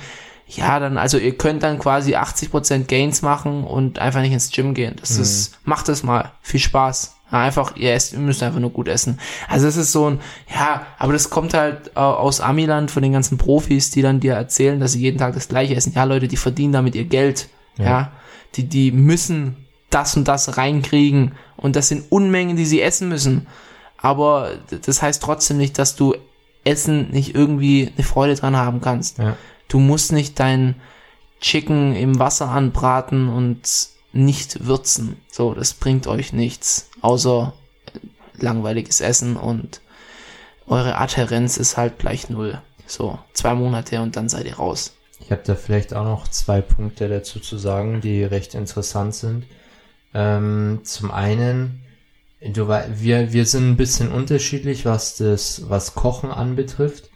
[0.49, 4.75] Ja, dann, also ihr könnt dann quasi 80% Gains machen und einfach nicht ins Gym
[4.75, 4.97] gehen.
[5.01, 6.33] Das ist, macht das mal.
[6.43, 7.17] Viel Spaß.
[7.31, 9.19] Ja, einfach, ihr esst, ihr müsst einfach nur gut essen.
[9.49, 10.21] Also das ist so ein,
[10.53, 14.35] ja, aber das kommt halt äh, aus Amiland von den ganzen Profis, die dann dir
[14.35, 15.95] erzählen, dass sie jeden Tag das gleiche essen.
[15.95, 17.49] Ja, Leute, die verdienen damit ihr Geld.
[17.79, 18.13] Ja.
[18.55, 19.62] Die, die müssen
[19.95, 21.33] das und das reinkriegen.
[21.57, 23.47] Und das sind Unmengen, die sie essen müssen.
[23.97, 24.51] Aber
[24.85, 26.15] das heißt trotzdem nicht, dass du
[26.65, 29.19] Essen nicht irgendwie eine Freude dran haben kannst.
[29.19, 29.37] Ja.
[29.69, 30.77] Du musst nicht dein
[31.41, 35.17] Chicken im Wasser anbraten und nicht würzen.
[35.31, 37.53] So, das bringt euch nichts, außer
[38.39, 39.81] langweiliges Essen und
[40.67, 42.61] eure Adherenz ist halt gleich null.
[42.87, 44.95] So, zwei Monate und dann seid ihr raus.
[45.21, 49.45] Ich habe da vielleicht auch noch zwei Punkte dazu zu sagen, die recht interessant sind.
[50.15, 51.83] Ähm, zum einen,
[52.41, 57.11] du, wir, wir sind ein bisschen unterschiedlich, was das, was Kochen anbetrifft.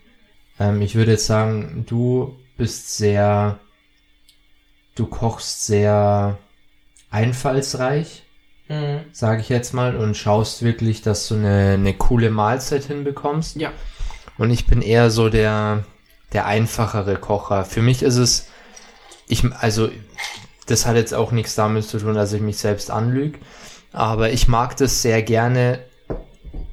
[0.59, 3.59] Ähm, ich würde jetzt sagen, du bist sehr,
[4.95, 6.39] du kochst sehr
[7.11, 8.23] einfallsreich,
[9.13, 13.57] sage ich jetzt mal, und schaust wirklich, dass du eine, eine coole Mahlzeit hinbekommst.
[13.57, 13.73] Ja.
[14.39, 15.85] Und ich bin eher so der,
[16.33, 17.65] der einfachere Kocher.
[17.65, 18.49] Für mich ist es,
[19.29, 19.89] ich, also,
[20.67, 23.39] das hat jetzt auch nichts damit zu tun, dass ich mich selbst anlüge.
[23.93, 25.79] Aber ich mag das sehr gerne,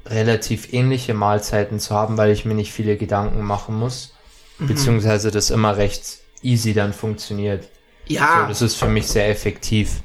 [0.06, 4.14] relativ ähnliche Mahlzeiten zu haben, weil ich mir nicht viele Gedanken machen muss.
[4.58, 7.64] Beziehungsweise das immer recht easy dann funktioniert.
[8.06, 8.46] So, Ja.
[8.46, 10.02] das ist für mich sehr effektiv.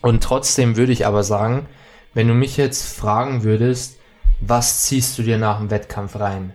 [0.00, 1.66] Und trotzdem würde ich aber sagen,
[2.14, 3.98] wenn du mich jetzt fragen würdest,
[4.40, 6.54] was ziehst du dir nach dem Wettkampf rein?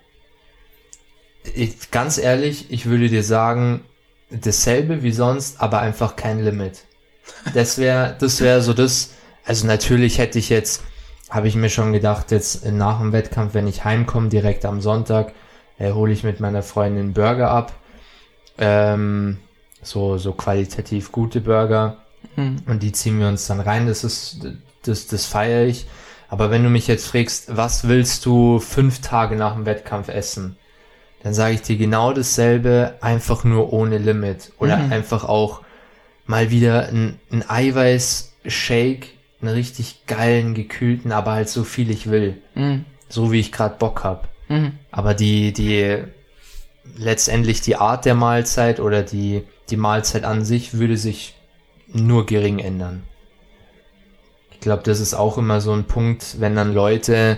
[1.53, 3.83] Ich, ganz ehrlich, ich würde dir sagen,
[4.41, 6.85] dasselbe wie sonst, aber einfach kein Limit.
[7.53, 9.11] Das wäre, das wäre so das,
[9.45, 10.83] also natürlich hätte ich jetzt,
[11.29, 15.33] habe ich mir schon gedacht, jetzt nach dem Wettkampf, wenn ich heimkomme, direkt am Sonntag,
[15.77, 17.73] äh, hole ich mit meiner Freundin Burger ab.
[18.57, 19.39] Ähm,
[19.81, 21.97] so, so qualitativ gute Burger.
[22.67, 23.87] Und die ziehen wir uns dann rein.
[23.87, 24.47] Das ist,
[24.83, 25.85] das, das feiere ich.
[26.29, 30.57] Aber wenn du mich jetzt fragst, was willst du fünf Tage nach dem Wettkampf essen?
[31.23, 34.51] Dann sage ich dir genau dasselbe, einfach nur ohne Limit.
[34.59, 35.61] Oder einfach auch
[36.25, 39.07] mal wieder ein, ein Eiweiß-Shake,
[39.41, 42.41] einen richtig geilen, gekühlten, aber halt so viel ich will.
[42.55, 42.85] Mhm.
[43.07, 44.29] So wie ich gerade Bock hab.
[44.49, 44.73] Mhm.
[44.91, 46.03] Aber die, die,
[46.97, 51.35] letztendlich die Art der Mahlzeit oder die, die Mahlzeit an sich würde sich
[51.87, 53.03] nur gering ändern.
[54.51, 57.37] Ich glaube, das ist auch immer so ein Punkt, wenn dann Leute,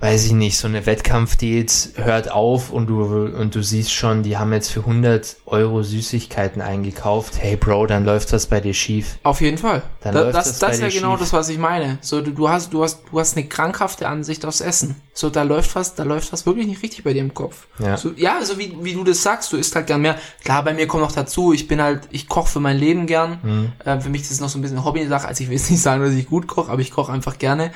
[0.00, 4.36] weiß ich nicht, so eine Wettkampfdiät hört auf und du, und du siehst schon, die
[4.36, 7.34] haben jetzt für 100 Euro Süßigkeiten eingekauft.
[7.38, 9.18] Hey Bro, dann läuft was bei dir schief.
[9.24, 9.82] Auf jeden Fall.
[10.02, 11.20] Dann Da- läuft das das das ist ja genau schief.
[11.20, 11.98] das, was ich meine.
[12.00, 14.94] So, du, du hast, du hast, du hast eine krankhafte Ansicht aufs Essen.
[15.14, 17.66] So, da läuft was, da läuft was wirklich nicht richtig bei dir im Kopf.
[17.80, 17.96] Ja.
[17.96, 20.16] So, ja, so wie, wie du das sagst, du isst halt gern mehr.
[20.44, 23.38] Klar, bei mir kommt noch dazu, ich bin halt, ich koche für mein Leben gern.
[23.42, 23.72] Mhm.
[23.84, 25.26] Äh, für mich ist das noch so ein bisschen Hobby-Sache.
[25.26, 27.72] Also ich will jetzt nicht sagen, dass ich gut koche, aber ich koche einfach gerne.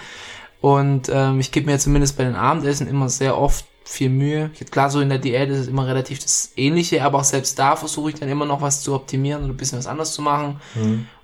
[0.63, 4.51] Und ähm, ich gebe mir zumindest bei den Abendessen immer sehr oft viel Mühe.
[4.71, 7.75] Klar, so in der Diät ist es immer relativ das Ähnliche, aber auch selbst da
[7.75, 10.61] versuche ich dann immer noch was zu optimieren oder ein bisschen was anderes zu machen.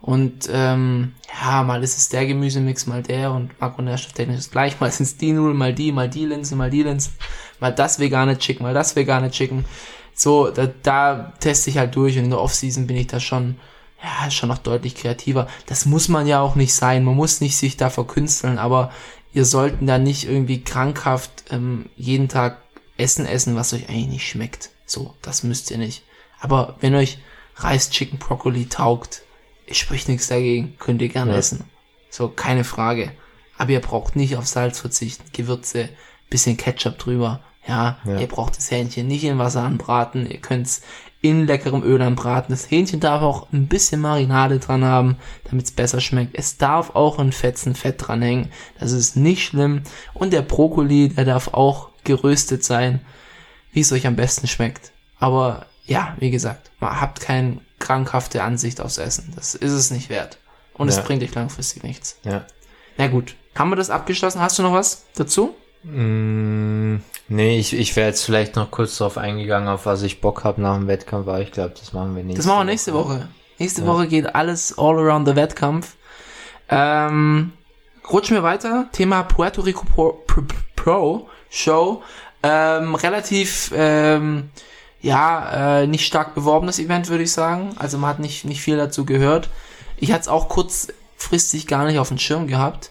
[0.03, 4.81] Und ähm, ja, mal ist es der Gemüsemix, mal der und makronährstofftechnisch ist gleich.
[4.81, 7.12] Mal sind es die Nudeln, mal die, mal die Linsen, mal die Linsen.
[7.61, 9.64] Mal das vegane Chicken, mal das vegane Chicken.
[10.14, 13.57] So, da, da teste ich halt durch und in der Offseason bin ich da schon,
[14.03, 15.46] ja, schon noch deutlich kreativer.
[15.66, 17.05] Das muss man ja auch nicht sein.
[17.05, 18.90] Man muss nicht sich da verkünsteln, aber
[19.38, 22.59] ihr sollten da nicht irgendwie krankhaft ähm, jeden Tag
[22.96, 24.70] Essen essen, was euch eigentlich nicht schmeckt.
[24.85, 26.03] So, das müsst ihr nicht.
[26.40, 27.18] Aber wenn euch
[27.55, 29.22] Reis, Chicken, Broccoli taugt,
[29.70, 31.38] spricht nichts dagegen, könnt ihr gerne Ja.
[31.38, 31.64] essen.
[32.11, 33.12] So, keine Frage.
[33.57, 35.88] Aber ihr braucht nicht auf Salz verzichten, Gewürze,
[36.31, 37.40] bisschen Ketchup drüber.
[37.66, 38.18] Ja, Ja.
[38.18, 40.83] ihr braucht das Hähnchen nicht in Wasser anbraten, ihr könnt's
[41.20, 42.52] in leckerem Öl anbraten.
[42.52, 45.16] Das Hähnchen darf auch ein bisschen Marinade dran haben,
[45.50, 46.37] damit es besser schmeckt.
[46.38, 48.50] Es darf auch ein Fetzen Fett dranhängen.
[48.78, 49.83] Das ist nicht schlimm.
[50.14, 53.00] Und der Brokkoli, der darf auch geröstet sein,
[53.72, 54.92] wie es euch am besten schmeckt.
[55.18, 59.33] Aber ja, wie gesagt, man habt keine krankhafte Ansicht aufs Essen.
[59.35, 60.38] Das ist es nicht wert.
[60.74, 61.02] Und es Ja.
[61.02, 62.18] bringt euch langfristig nichts.
[62.24, 62.44] Ja.
[62.96, 64.40] Na gut, haben wir das abgeschlossen?
[64.40, 65.54] Hast du noch was dazu?
[65.84, 66.96] Mm,
[67.28, 70.60] nee, ich, ich wäre jetzt vielleicht noch kurz darauf eingegangen, auf was ich Bock habe
[70.60, 73.28] nach dem Wettkampf, aber ich glaube, das machen wir nächste Das machen wir nächste Woche.
[73.58, 73.86] Nächste Ja.
[73.86, 75.96] Woche geht alles all around the Wettkampf.
[76.68, 77.52] Ähm,
[78.10, 78.86] rutschen wir weiter.
[78.92, 80.42] Thema Puerto Rico Pro, Pro,
[80.76, 82.02] Pro Show.
[82.42, 84.50] Ähm, relativ, ähm,
[85.00, 87.74] ja, äh, nicht stark beworbenes Event, würde ich sagen.
[87.78, 89.48] Also man hat nicht, nicht viel dazu gehört.
[89.96, 92.90] Ich hatte es auch kurzfristig gar nicht auf dem Schirm gehabt.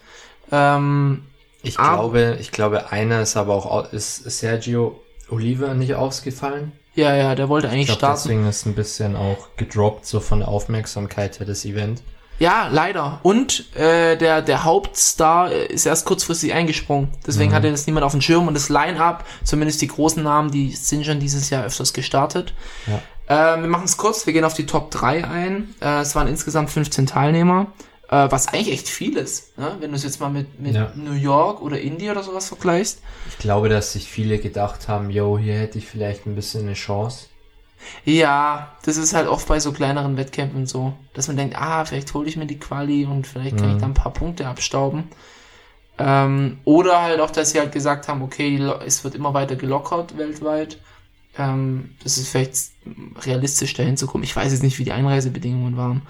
[0.52, 1.24] Ähm,
[1.64, 6.72] Ich Aber- glaube, ich glaube, einer ist aber auch, au- ist Sergio Oliva nicht ausgefallen.
[6.96, 8.22] ja, ja, der wollte Ich eigentlich glaube, starten.
[8.24, 12.02] deswegen ist ein bisschen auch gedroppt, so von der Aufmerksamkeit her, das Event.
[12.40, 13.20] Ja, leider.
[13.24, 17.10] Und äh, der, der Hauptstar äh, ist erst kurzfristig eingesprungen.
[17.26, 17.56] Deswegen Mhm.
[17.56, 18.48] hatte das niemand auf dem Schirm.
[18.48, 22.54] Und das Line-Up, zumindest die großen Namen, die sind schon dieses Jahr öfters gestartet.
[23.28, 23.56] Ja.
[23.56, 24.28] Äh, wir machen es kurz.
[24.28, 25.74] Wir gehen auf die Top 3 ein.
[25.82, 27.68] Äh, es waren insgesamt 15 Teilnehmer.
[28.10, 29.58] Äh, was eigentlich echt viel ist.
[29.58, 29.76] Ne?
[29.80, 30.92] Wenn du es jetzt mal mit, mit Ja.
[30.96, 33.02] New York oder Indie oder sowas vergleichst.
[33.30, 36.74] Ich glaube, dass sich viele gedacht haben, yo, hier hätte ich vielleicht ein bisschen eine
[36.74, 37.28] Chance.
[38.06, 42.14] Ja, das ist halt oft bei so kleineren Wettkämpfen so, dass man denkt, ah, vielleicht
[42.14, 43.80] hole ich mir die Quali und vielleicht kann ich Mhm.
[43.82, 45.10] da ein paar Punkte abstauben.
[46.00, 50.18] Ähm, oder halt auch, dass sie halt gesagt haben, okay, es wird immer weiter gelockert
[50.18, 50.80] weltweit.
[51.38, 52.56] Ähm, das ist vielleicht
[53.26, 54.24] realistisch dahin zu kommen.
[54.24, 56.02] Ich weiß jetzt nicht, wie die Einreisebedingungen waren.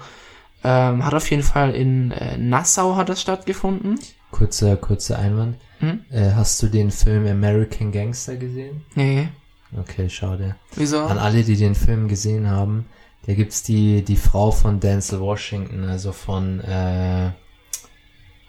[0.64, 3.98] Ähm, hat auf jeden Fall in äh, Nassau hat das stattgefunden.
[4.30, 5.56] Kurzer, kurzer Einwand.
[5.78, 6.04] Hm?
[6.10, 8.84] Äh, hast du den Film American Gangster gesehen?
[8.94, 9.28] Nee.
[9.76, 10.56] Okay, schade.
[10.74, 11.04] Wieso?
[11.04, 12.86] An alle, die den Film gesehen haben,
[13.26, 17.30] da gibt's die, die Frau von Denzel Washington, also von, äh,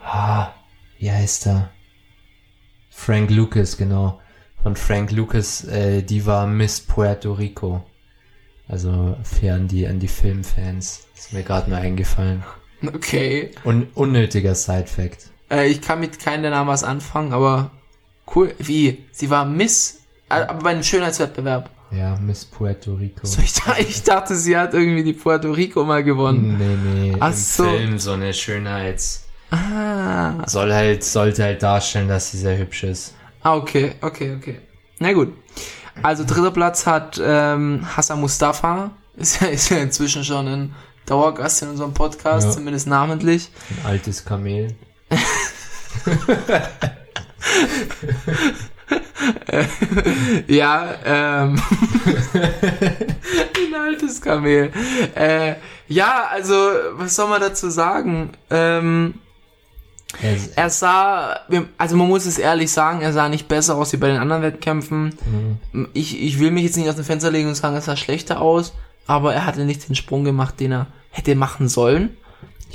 [0.01, 0.53] ah,
[0.97, 1.69] wie heißt er?
[2.89, 4.19] Frank Lucas, genau.
[4.63, 7.83] Von Frank Lucas, äh, die war Miss Puerto Rico.
[8.69, 11.07] Also für an die, an die Filmfans.
[11.17, 12.43] Ist mir gerade mal eingefallen.
[12.85, 13.51] Okay.
[13.65, 15.29] Un unnötiger Side-Fact.
[15.51, 17.71] Äh, ich kann mit keinem der Namen was anfangen, aber
[18.35, 18.53] cool.
[18.59, 19.03] Wie?
[19.11, 21.69] Sie war Miss, äh, aber bei einem Schönheitswettbewerb.
[21.91, 23.25] Ja, Miss Puerto Rico.
[23.25, 26.57] So, ich, da- ich dachte, sie hat irgendwie die Puerto Rico mal gewonnen.
[26.57, 27.63] Nee, nee, Ach im so.
[27.63, 29.25] Film so eine Schönheits...
[29.51, 30.47] Ah.
[30.47, 33.15] Soll halt, sollte halt darstellen, dass sie sehr hübsch ist.
[33.41, 34.59] ah, okay, okay, okay.
[34.99, 35.33] Na gut.
[36.03, 38.91] Also dritter Platz hat ähm, Hassan Mustafa.
[39.15, 42.53] Ist ja, ist ja inzwischen schon ein Dauergast in unserem Podcast, Ja.
[42.53, 43.49] zumindest namentlich.
[43.83, 44.75] Ein altes Kamel.
[50.47, 51.61] Ja, ähm.
[52.33, 54.71] ein altes Kamel.
[55.15, 55.55] Äh,
[55.87, 56.53] ja, also,
[56.93, 58.31] was soll man dazu sagen?
[58.49, 59.15] Ähm,
[60.55, 61.39] Er, sah,
[61.77, 64.41] also man muss es ehrlich sagen, er sah nicht besser aus wie bei den anderen
[64.41, 65.15] Wettkämpfen.
[65.71, 65.87] Mhm.
[65.93, 68.41] Ich, ich will mich jetzt nicht aus dem Fenster legen und sagen, er sah schlechter
[68.41, 68.73] aus,
[69.07, 72.17] aber er hatte nicht den Sprung gemacht, den er hätte machen sollen.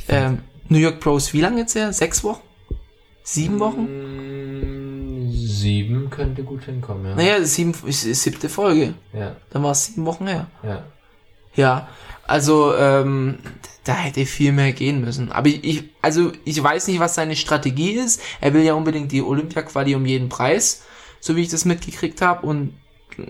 [0.09, 1.93] Ähm, New York Pros, wie lange jetzt her?
[1.93, 2.41] Sechs Wochen?
[3.25, 5.29] Sieben Wochen?
[5.29, 7.15] Mm, Sieben könnte gut hinkommen, ja.
[7.17, 8.95] Naja, sieben, siebte Folge.
[9.13, 10.47] Ja, Dann war es sieben Wochen her.
[10.63, 10.83] ja.
[11.57, 11.87] Ja,
[12.27, 13.39] also ähm,
[13.85, 15.31] da hätte viel mehr gehen müssen.
[15.33, 18.21] Aber ich, ich, also ich weiß nicht, was seine Strategie ist.
[18.41, 20.83] Er will ja unbedingt die Olympia-Quali um jeden Preis,
[21.21, 22.47] so wie ich das mitgekriegt habe.
[22.47, 22.75] Und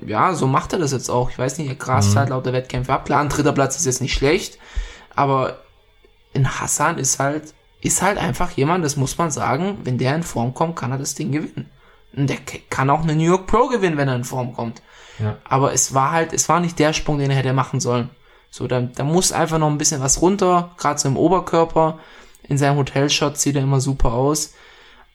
[0.07, 1.30] ja, so macht er das jetzt auch.
[1.30, 2.18] Ich weiß nicht, er grast Mhm.
[2.18, 3.04] halt lauter Wettkämpfe ab.
[3.04, 4.59] Klar, ein dritter Platz ist jetzt nicht schlecht,
[5.14, 5.59] aber
[6.33, 10.22] in Hassan ist halt, ist halt einfach jemand, das muss man sagen, wenn der in
[10.22, 11.68] Form kommt, kann er das Ding gewinnen.
[12.16, 12.38] Und der
[12.70, 14.83] kann auch eine New York Pro gewinnen, wenn er in Form kommt.
[15.18, 15.37] Ja.
[15.44, 18.09] Aber es war halt, es war nicht der Sprung, den er hätte machen sollen.
[18.57, 21.99] So, da, da muss einfach noch ein bisschen was runter, gerade so im Oberkörper.
[22.45, 24.55] In seinem Hotelshot sieht er immer super aus.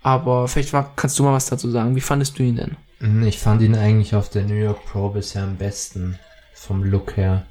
[0.02, 1.96] Aber vielleicht war, kannst du mal was dazu sagen.
[1.96, 2.76] Wie fandest du ihn denn?
[3.00, 6.20] Mm, Ich fand ihn eigentlich auf der New York Pro bisher am besten.
[6.54, 7.46] Vom Look her.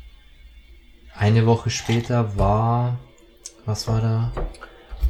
[1.17, 2.99] Eine Woche später war,
[3.65, 4.33] was war da?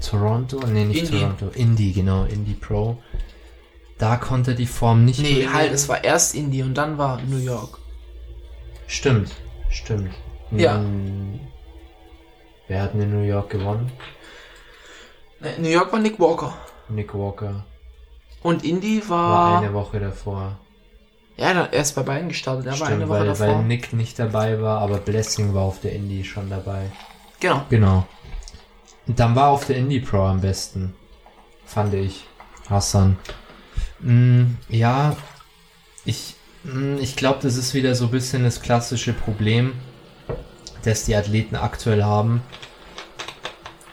[0.00, 0.60] Toronto?
[0.64, 1.18] Nee, nicht Indy.
[1.18, 1.48] Toronto.
[1.54, 3.02] Indy, genau, Indy Pro.
[3.98, 5.52] Da konnte die Form nicht Nee, bringen.
[5.54, 7.78] halt, es war erst Indie und dann war New York.
[8.86, 9.32] Stimmt,
[9.70, 10.12] stimmt.
[10.50, 10.78] Ja.
[10.78, 11.40] Mm,
[12.68, 13.90] Wer hat denn in New York gewonnen?
[15.40, 16.54] Nee, New York war Nick Walker.
[16.88, 17.64] Nick Walker.
[18.42, 19.58] Und Indie War war.
[19.62, 20.58] eine Woche davor.
[21.36, 22.66] Ja, er ist bei beiden gestartet.
[22.66, 23.46] Er war Stimmt, eine Woche weil, davor.
[23.46, 26.90] weil Nick nicht dabei war, aber Blessing war auf der Indie schon dabei.
[27.40, 27.62] genau.
[27.70, 28.06] Genau.
[29.06, 30.94] Und dann war auf der Indie Pro am besten.
[31.64, 32.26] Fand ich.
[32.68, 33.16] Hassan.
[34.00, 35.16] Mm, ja,
[36.04, 36.34] ich,
[36.64, 39.72] mm, ich glaube, das ist wieder so ein bisschen das klassische Problem,
[40.82, 42.42] das die Athleten aktuell haben.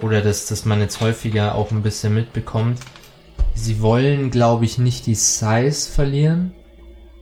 [0.02, 2.80] Oder das, das man jetzt häufiger auch ein bisschen mitbekommt.
[3.54, 6.54] Sie wollen, glaube ich, nicht die Size verlieren.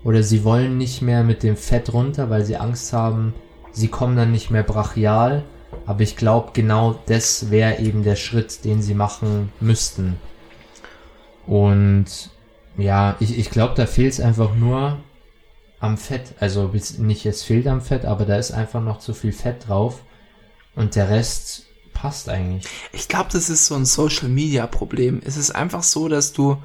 [0.03, 3.33] Oder sie wollen nicht mehr mit dem Fett runter, weil sie Angst haben,
[3.71, 5.43] sie kommen dann nicht mehr brachial.
[5.85, 10.17] Aber ich glaube, genau das wäre eben der Schritt, den sie machen müssten.
[11.45, 12.05] Und
[12.77, 14.97] ja, ich, ich glaube, da fehlt es einfach nur
[15.83, 16.33] am Fett.
[16.39, 20.01] Also nicht, es fehlt am Fett, aber da ist einfach noch zu viel Fett drauf.
[20.75, 22.65] Und der Rest passt eigentlich.
[22.93, 25.21] Ich glaube, das ist so ein Social Media Problem.
[25.25, 26.57] Es ist einfach so, dass du,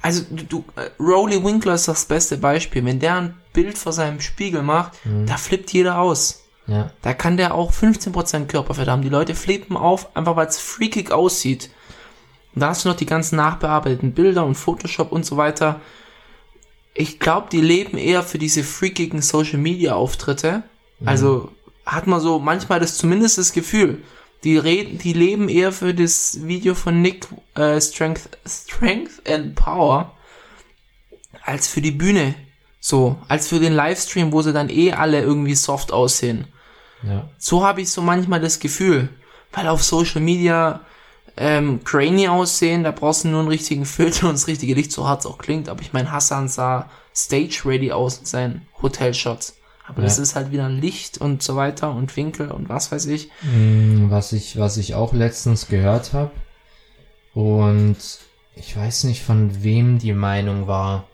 [0.00, 2.84] also du, du äh, Rowley Winkler ist das beste Beispiel.
[2.84, 4.92] Wenn der ein Bild vor seinem Spiegel macht,
[5.26, 6.40] da flippt jeder aus.
[6.66, 9.02] Ja, Da kann der auch 15% Körperfett haben.
[9.02, 11.68] Die Leute flippen auf, einfach weil es freakig aussieht.
[12.54, 15.80] Und da hast du noch die ganzen nachbearbeiteten Bilder und Photoshop und so weiter.
[16.94, 20.62] Ich glaube, die leben eher für diese freakigen Social Media Auftritte.
[21.04, 21.50] Also
[21.84, 24.02] hat man so manchmal das zumindest das Gefühl.
[24.44, 30.14] Die reden, die leben eher für das Video von Nick äh, Strength, Strength and Power
[31.42, 32.34] als für die Bühne.
[32.80, 36.46] So, als für den Livestream, wo sie dann eh alle irgendwie soft aussehen.
[37.02, 37.28] ja.
[37.38, 39.08] So habe ich so manchmal das Gefühl.
[39.52, 40.80] Weil auf Social Media
[41.36, 45.06] ähm, grainy aussehen, da brauchst du nur einen richtigen Filter und das richtige Licht, so
[45.08, 45.68] hart es auch klingt.
[45.68, 49.56] Aber ich meine, Hassan sah stage ready aus in seinen Hotelshots.
[49.86, 50.22] Aber das Ja.
[50.22, 53.28] ist halt wieder Licht und so weiter und Winkel und was weiß ich.
[53.42, 56.30] Mm, Was ich, was ich auch letztens gehört habe.
[57.34, 57.96] Und
[58.54, 61.08] ich weiß nicht, von wem die Meinung war.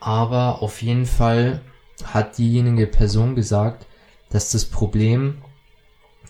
[0.00, 1.60] Aber auf jeden Fall
[2.04, 3.86] hat diejenige Person gesagt,
[4.30, 5.38] dass das Problem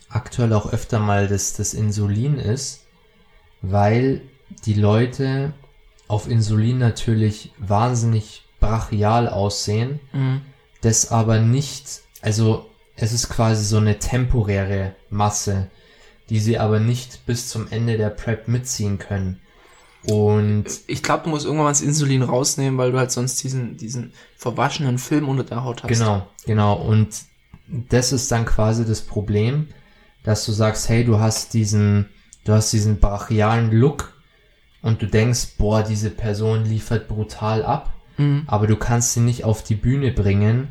[0.08, 2.84] aktuell auch öfter mal das, das Insulin ist,
[3.62, 4.22] weil
[4.64, 5.52] die Leute
[6.06, 10.40] auf Insulin natürlich wahnsinnig brachial aussehen Mhm.
[10.80, 12.66] das aber nicht, also
[12.96, 15.70] es ist quasi so eine temporäre Masse,
[16.30, 19.40] die sie aber nicht bis zum Ende der Prep mitziehen können.
[20.04, 23.76] Und Ich glaube, du musst irgendwann mal das Insulin rausnehmen, weil du halt sonst diesen,
[23.76, 25.88] diesen verwaschenen Film unter der Haut hast.
[25.88, 27.08] genau, genau, und
[27.68, 29.68] das ist dann quasi das Problem,
[30.24, 32.06] dass du sagst, hey, du hast diesen,
[32.44, 34.12] du hast diesen brachialen Look
[34.82, 38.42] und du denkst, boah, diese Person liefert brutal ab, Mhm.
[38.46, 40.68] aber du kannst sie nicht auf die Bühne bringen,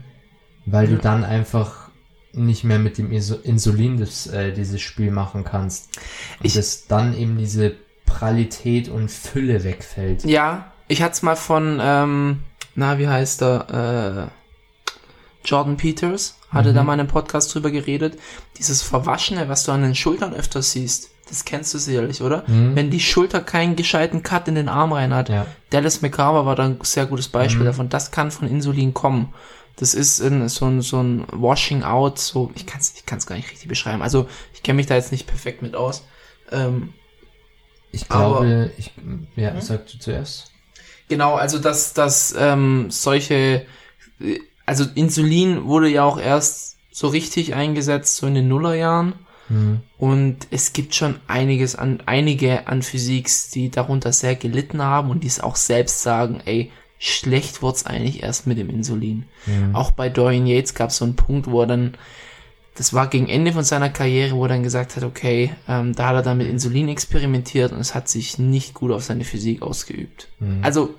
[0.65, 0.99] weil du Ja.
[0.99, 1.87] dann einfach
[2.33, 5.97] nicht mehr mit dem Insulin das, äh, dieses Spiel machen kannst.
[6.39, 7.73] Und Ich- dass dann eben diese
[8.05, 10.23] Pralität und Fülle wegfällt.
[10.25, 12.39] Ja, ich hatte es mal von, ähm,
[12.75, 14.36] na, wie heißt er, äh,
[15.47, 16.75] Jordan Peters, hatte Mhm.
[16.75, 18.19] da mal in einem Podcast drüber geredet.
[18.57, 22.43] Dieses Verwaschene, was du an den Schultern öfter siehst, das kennst du sicherlich, oder?
[22.47, 22.75] Mhm.
[22.75, 25.29] Wenn die Schulter keinen gescheiten Cut in den Arm rein hat.
[25.29, 25.45] Ja.
[25.71, 27.65] Dallas McCarver war da ein sehr gutes Beispiel Mhm.
[27.67, 27.89] davon.
[27.89, 29.33] Das kann von Insulin kommen.
[29.77, 33.25] Das ist in, so ein, so ein Washing Out, so, ich kann es ich kann's
[33.27, 34.01] gar nicht richtig beschreiben.
[34.01, 36.03] Also, ich kenne mich da jetzt nicht perfekt mit aus.
[36.51, 36.93] Ähm,
[37.91, 38.91] Ich Aber- glaube, ich,
[39.37, 39.61] ja, Hm?
[39.61, 40.51] sag du zuerst.
[41.07, 43.65] Genau, also dass, dass ähm, solche,
[44.19, 49.13] äh, also Insulin wurde ja auch erst so richtig eingesetzt, so in den Nullerjahren.
[49.47, 49.79] Hm.
[49.97, 55.23] Und es gibt schon einiges an, einige an Physiks, die darunter sehr gelitten haben und
[55.23, 59.25] die es auch selbst sagen, ey, schlecht wird's eigentlich erst mit dem Insulin.
[59.45, 59.73] Hm.
[59.73, 61.93] Auch bei Dorian Yates gab es so einen Punkt, wo er dann,
[62.75, 66.07] das war gegen Ende von seiner Karriere, wo er dann gesagt hat, okay, ähm, da
[66.07, 69.61] hat er dann mit Insulin experimentiert und es hat sich nicht gut auf seine Physik
[69.61, 70.27] ausgeübt.
[70.39, 70.59] Hm.
[70.61, 70.93] Also,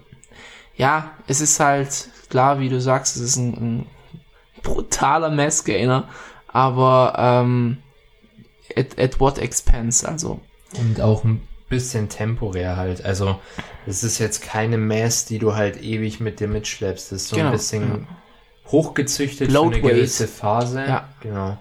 [0.77, 3.87] ja, es ist halt klar, wie du sagst, es ist ein, ein
[4.63, 6.09] brutaler Massgainer,
[6.49, 7.79] aber ähm,
[8.77, 10.07] at, at what expense?
[10.09, 10.41] Also,
[10.79, 13.05] Und auch ein bisschen temporär halt.
[13.05, 13.39] Also,
[13.87, 17.13] es ist jetzt keine Mass, die du halt ewig mit dir mitschleppst.
[17.13, 18.07] Das ist so Genau, ein bisschen
[18.67, 19.93] hochgezüchtet für Load eine weight.
[19.95, 20.85] gewisse Phase.
[20.87, 21.09] Ja.
[21.21, 21.59] Genau.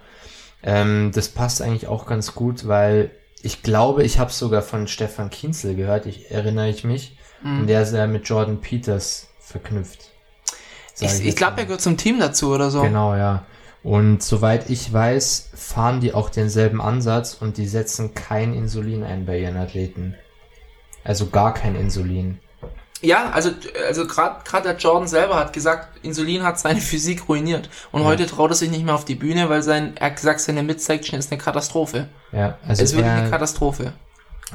[0.64, 3.12] Ähm, das passt eigentlich auch ganz gut, weil
[3.44, 7.18] ich glaube, ich habe sogar von Stefan Kienzel gehört, ich erinnere ich mich.
[7.44, 7.62] Mhm.
[7.62, 10.12] Und der ist ja mit Jordan Peters verknüpft.
[11.00, 12.82] Ich, ich jetzt glaube, er gehört zum Team dazu oder so.
[12.82, 13.46] Genau, ja.
[13.84, 19.26] Und soweit ich weiß, fahren die auch denselben Ansatz und die setzen kein Insulin ein
[19.26, 20.16] bei ihren Athleten.
[21.04, 22.40] Also gar kein Insulin.
[23.02, 23.52] Ja, also,
[23.88, 27.70] also gerade gerade der Jordan selber hat gesagt, Insulin hat seine Physik ruiniert.
[27.92, 28.08] Und Ja.
[28.08, 30.64] heute traut er sich nicht mehr auf die Bühne, weil sein, er hat gesagt, seine
[30.64, 32.10] Midsection ist eine Katastrophe.
[32.32, 33.94] Ja, also es ist wirklich eine Katastrophe.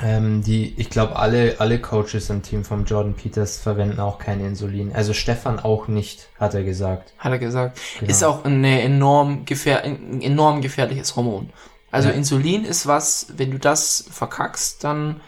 [0.02, 4.40] Ähm, die, ich glaube, alle, alle Coaches im Team vom Jordan Peters verwenden auch kein
[4.40, 4.92] Insulin.
[4.94, 7.12] Also Stefan auch nicht, hat er gesagt.
[7.18, 7.78] Hat er gesagt.
[8.00, 8.10] Genau.
[8.10, 11.50] Ist auch ein enorm, gefähr ein enorm gefährliches Hormon.
[11.90, 12.14] Also Ja.
[12.14, 15.20] Insulin ist was, wenn du das verkackst, dann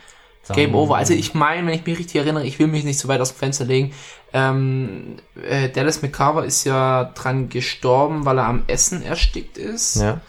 [0.48, 0.96] Dann- Game over.
[0.96, 3.32] Also ich meine, wenn ich mich richtig erinnere, ich will mich nicht so weit aus
[3.34, 3.92] dem Fenster legen,
[4.32, 9.96] ähm, äh, Dallas McCarver ist ja dran gestorben, weil er am Essen erstickt ist.
[9.96, 10.22] Ja.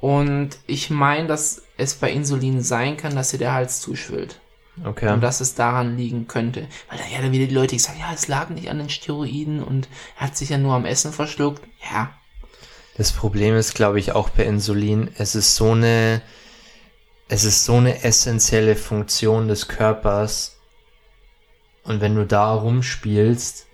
[0.00, 4.40] Und ich meine, dass es bei Insulin sein kann, dass dir der Hals zuschwillt.
[4.84, 5.10] Okay.
[5.12, 6.66] Und dass es daran liegen könnte.
[6.88, 8.90] Weil dann ja dann wieder die Leute die sagen, ja, es lag nicht an den
[8.90, 11.62] Steroiden und er hat sich ja nur am Essen verschluckt.
[11.90, 12.10] Ja,
[12.98, 16.20] Das Problem ist, glaube ich, auch bei Insulin, es ist so eine,
[17.28, 20.58] es ist so eine essentielle Funktion des Körpers.
[21.84, 23.66] Und wenn du da rumspielst,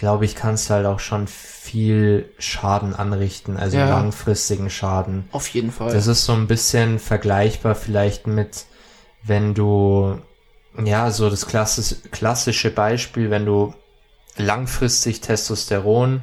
[0.00, 3.86] glaube ich, kannst du halt auch schon viel Schaden anrichten, also Ja.
[3.88, 5.28] langfristigen Schaden.
[5.30, 5.92] auf jeden Fall.
[5.92, 8.64] Das ist so ein bisschen vergleichbar vielleicht mit,
[9.22, 10.18] wenn du,
[10.82, 13.74] ja, so das klassische, klassische Beispiel, wenn du
[14.36, 16.22] langfristig Testosteron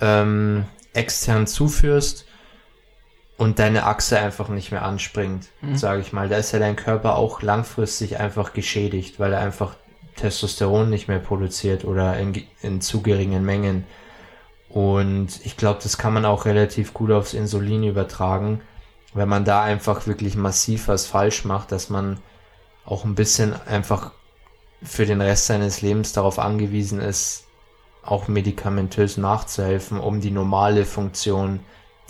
[0.00, 2.26] ähm, extern zuführst
[3.36, 5.76] und deine Achse einfach nicht mehr anspringt, Mhm.
[5.76, 6.28] sage ich mal.
[6.28, 9.76] Da ist ja dein Körper auch langfristig einfach geschädigt, weil er einfach
[10.16, 13.84] Testosteron nicht mehr produziert oder in, in zu geringen Mengen.
[14.68, 18.60] Und ich glaube, das kann man auch relativ gut aufs Insulin übertragen,
[19.14, 22.18] wenn man da einfach wirklich massiv was falsch macht, dass man
[22.84, 24.12] auch ein bisschen einfach
[24.82, 27.44] für den Rest seines Lebens darauf angewiesen ist,
[28.02, 31.60] auch medikamentös nachzuhelfen, um die normale Funktion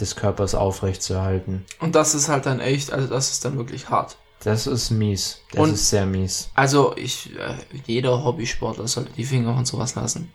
[0.01, 1.67] des Körpers aufrechtzuerhalten.
[1.81, 4.17] und das ist halt dann echt, also das ist dann wirklich hart.
[4.45, 5.41] Das ist mies.
[5.53, 6.51] Das Und- ist sehr mies.
[6.55, 7.55] Also ich, äh,
[7.87, 10.33] jeder Hobbysportler sollte die Finger von sowas lassen.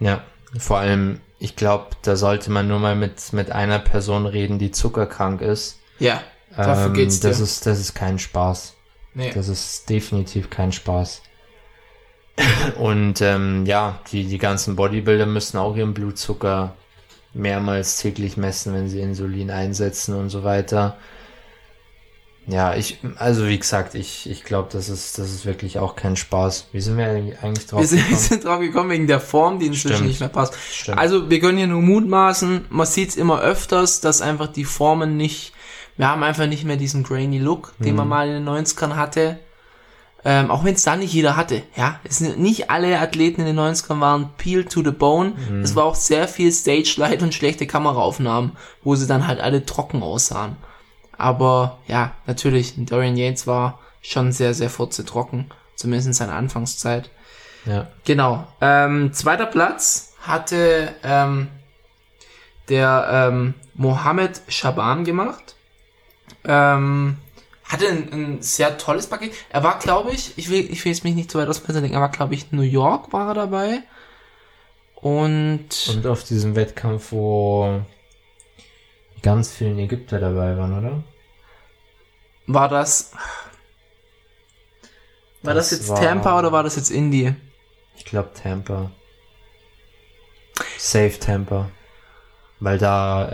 [0.00, 0.24] Ja,
[0.58, 4.70] vor allem, ich glaube, da sollte man nur mal mit, mit einer Person reden, die
[4.70, 5.78] zuckerkrank ist.
[5.98, 6.22] Ja,
[6.56, 7.28] dafür Ähm, geht's dir.
[7.28, 8.74] Das ist, das ist kein Spaß.
[9.14, 9.30] nee.
[9.34, 11.22] Das ist definitiv kein Spaß.
[12.78, 16.74] Und ähm, ja, die, die ganzen Bodybuilder müssen auch ihren Blutzucker
[17.34, 20.96] mehrmals täglich messen, wenn sie Insulin einsetzen und so weiter.
[22.46, 26.16] Ja, ich, also wie gesagt, ich, ich glaube, das ist, das ist wirklich auch kein
[26.16, 26.66] Spaß.
[26.72, 28.18] Wie sind wir eigentlich drauf wir sind, wir gekommen?
[28.28, 30.08] sind drauf gekommen wegen der Form, die inzwischen Stimmt.
[30.08, 30.54] nicht mehr passt.
[30.72, 30.98] Stimmt.
[30.98, 35.16] Also wir können hier nur mutmaßen, man sieht es immer öfters, dass einfach die Formen
[35.16, 35.52] nicht,
[35.96, 37.96] wir haben einfach nicht mehr diesen grainy Look, den Mhm.
[37.98, 39.38] man mal in den 90ern hatte.
[40.24, 41.98] Ähm, auch wenn es da nicht jeder hatte, ja.
[42.04, 45.32] Es sind nicht alle Athleten in den 90ern waren peel to the bone.
[45.50, 45.62] Mhm.
[45.62, 48.52] Es war auch sehr viel Stage Light und schlechte Kameraaufnahmen,
[48.84, 50.56] wo sie dann halt alle trocken aussahen.
[51.22, 57.10] Aber ja, natürlich, Dorian Yates war schon sehr, sehr furzetrocken, zumindest in seiner Anfangszeit.
[57.64, 57.86] ja.
[58.04, 58.44] Genau.
[58.60, 61.46] Ähm, zweiter Platz hatte ähm,
[62.68, 65.54] der ähm, Mohammed Shaban gemacht.
[66.44, 67.18] Ähm,
[67.64, 69.32] hatte ein, ein sehr tolles Paket.
[69.50, 71.72] Er war, glaube ich, ich will, ich will jetzt mich nicht zu weit aus dem
[71.72, 73.78] denken, er war, glaube ich, New York war er dabei.
[74.96, 77.80] Und, Und auf diesem Wettkampf, wo
[79.22, 81.04] ganz vielen Ägypter dabei waren, oder?
[82.54, 83.12] War das.
[85.42, 87.34] War das, Das jetzt war- Tampa oder war das jetzt Indie?
[87.96, 88.90] Ich glaube Tampa.
[90.78, 91.68] Safe Tampa.
[92.60, 93.28] Weil da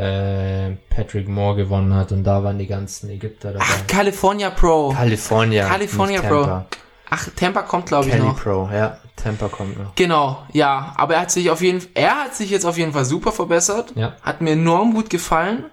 [0.69, 3.64] äh, Patrick Moore gewonnen hat und da waren die ganzen Ägypter dabei.
[3.69, 4.91] Ach, California Pro.
[4.91, 5.69] California.
[5.69, 6.62] California Pro.
[7.11, 8.43] Ach, Tampa kommt, glaube ich, Cali noch.
[8.43, 8.99] Pro, ja.
[9.16, 9.95] Tampa kommt noch.
[9.97, 13.05] Genau, ja, aber er hat sich auf jeden er hat sich jetzt auf jeden Fall
[13.05, 13.93] super verbessert.
[13.97, 14.16] Ja.
[14.23, 15.64] Hat mir enorm gut gefallen.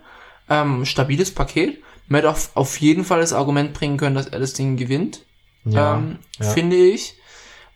[0.49, 1.81] Ähm, stabiles Paket.
[2.07, 5.25] Man hätte auf, auf jeden Fall das Argument bringen können, dass er das Ding gewinnt.
[5.63, 5.95] Ja.
[5.95, 6.49] ähm, ja.
[6.49, 7.15] Finde ich.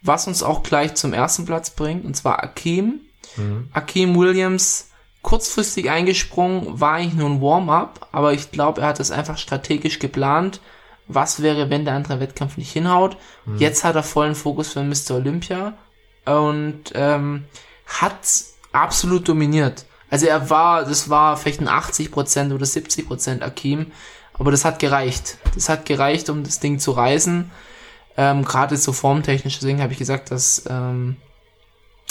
[0.02, 3.02] Was uns auch gleich zum ersten Platz bringt, und zwar Akeem.
[3.36, 3.68] Mhm.
[3.74, 9.12] Akeem Williams, kurzfristig eingesprungen, war eigentlich nur ein Warm-up, aber ich glaube, er hat es
[9.12, 10.62] einfach strategisch geplant.
[11.08, 13.18] Was wäre, wenn der andere Wettkampf nicht hinhaut?
[13.58, 15.16] Jetzt hat er vollen Fokus für Mr.
[15.16, 15.74] Olympia
[16.26, 17.46] und ähm,
[17.88, 18.20] hat
[18.72, 19.86] absolut dominiert.
[20.10, 23.92] Also er war, das war vielleicht ein 80% oder 70% Akeem,
[24.40, 25.38] aber das hat gereicht.
[25.54, 27.52] Das hat gereicht, um das Ding zu reißen.
[28.18, 31.18] Ähm, Gerade so formtechnisch, deswegen habe ich gesagt, dass ähm,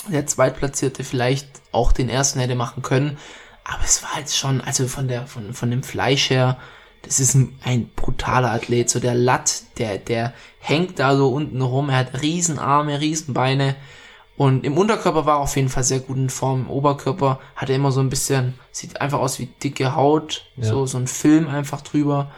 [0.07, 3.19] der Zweitplatzierte vielleicht auch den ersten hätte machen können.
[3.65, 6.59] Aber es war halt schon, also von der, von, von dem Fleisch her,
[7.03, 8.91] das ist ein, ein brutaler Athlet.
[8.91, 11.91] So der Latt, der, der hängt da so unten rum.
[11.91, 13.77] Er hat Riesenarme, Riesenbeine.
[14.39, 16.63] Und im Unterkörper war er auf jeden Fall sehr gut in Form.
[16.63, 20.45] Im Oberkörper hat er immer so ein bisschen, sieht einfach aus wie dicke Haut.
[20.57, 20.65] Ja.
[20.65, 22.31] So, so ein Film einfach drüber.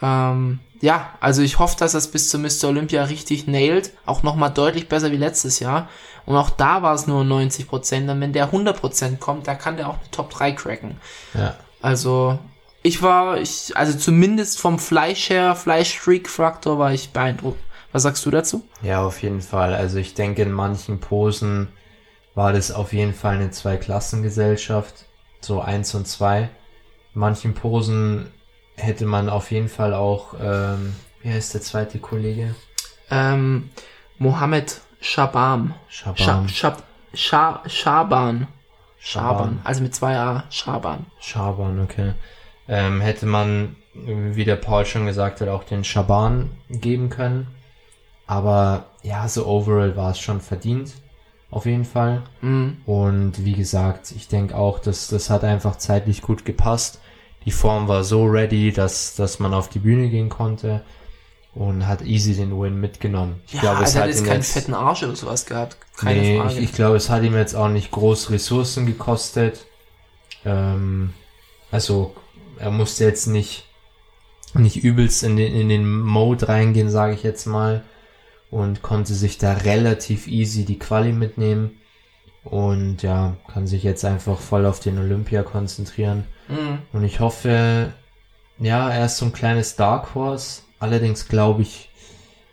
[0.00, 2.68] Ähm, ja, also ich hoffe, dass er es bis zum Mr.
[2.68, 3.92] Olympia richtig nailt.
[4.06, 5.88] Auch nochmal deutlich besser wie letztes Jahr.
[6.26, 8.08] Und auch da war es nur 90%.
[8.08, 11.00] Und wenn der 100% kommt, da kann der auch eine Top 3 cracken.
[11.34, 11.56] Ja.
[11.80, 12.38] Also
[12.84, 17.60] Ich war, ich, also zumindest vom Fleischher, Fleischfreak-Faktor war ich beeindruckt.
[17.92, 18.66] Was sagst du dazu?
[18.82, 19.74] Ja, auf jeden Fall.
[19.74, 21.68] Also ich denke, in manchen Posen
[22.34, 25.06] war das auf jeden Fall eine Zweiklassengesellschaft.
[25.40, 26.48] So eins und zwei.
[27.14, 28.32] In manchen Posen
[28.76, 32.54] hätte man auf jeden Fall auch, ähm, wie heißt der zweite Kollege?
[33.10, 33.70] Ähm,
[34.18, 35.74] Mohammed Shabam.
[35.88, 36.42] Schab, Scha,
[37.14, 37.62] Schaban.
[37.66, 38.46] Schaban.
[38.98, 39.60] Schaban.
[39.64, 40.44] Also mit zwei A.
[40.48, 41.06] Schaban.
[41.20, 42.14] Schaban, okay.
[42.68, 47.48] Ähm, hätte man, wie der Paul schon gesagt hat, auch den Schaban geben können.
[48.32, 50.94] Aber ja, so overall war es schon verdient.
[51.50, 52.22] Auf jeden Fall.
[52.40, 52.78] Mhm.
[52.86, 56.98] Und wie gesagt, ich denke auch, dass das hat einfach zeitlich gut gepasst.
[57.44, 60.82] Die Form war so ready, dass, dass man auf die Bühne gehen konnte
[61.54, 63.42] und hat easy den Win mitgenommen.
[63.50, 65.76] Ich Ja, glaube, es also hat jetzt keinen jetzt, fetten Arsch oder sowas gehabt.
[65.96, 66.54] Keine nee, Frage.
[66.54, 69.66] ich, ich glaube, es hat ihm jetzt auch nicht groß Ressourcen gekostet.
[70.44, 71.12] Ähm,
[71.70, 72.14] also
[72.58, 73.66] er musste jetzt nicht
[74.54, 77.82] nicht übelst in den in den Mode reingehen, sage ich jetzt mal,
[78.52, 81.80] und konnte sich da relativ easy die Quali mitnehmen
[82.44, 86.24] und ja, kann sich jetzt einfach voll auf den Olympia konzentrieren.
[86.48, 86.78] Mhm.
[86.92, 87.92] Und ich hoffe,
[88.58, 90.62] ja, er ist so ein kleines Dark Horse.
[90.78, 91.88] Allerdings glaube ich,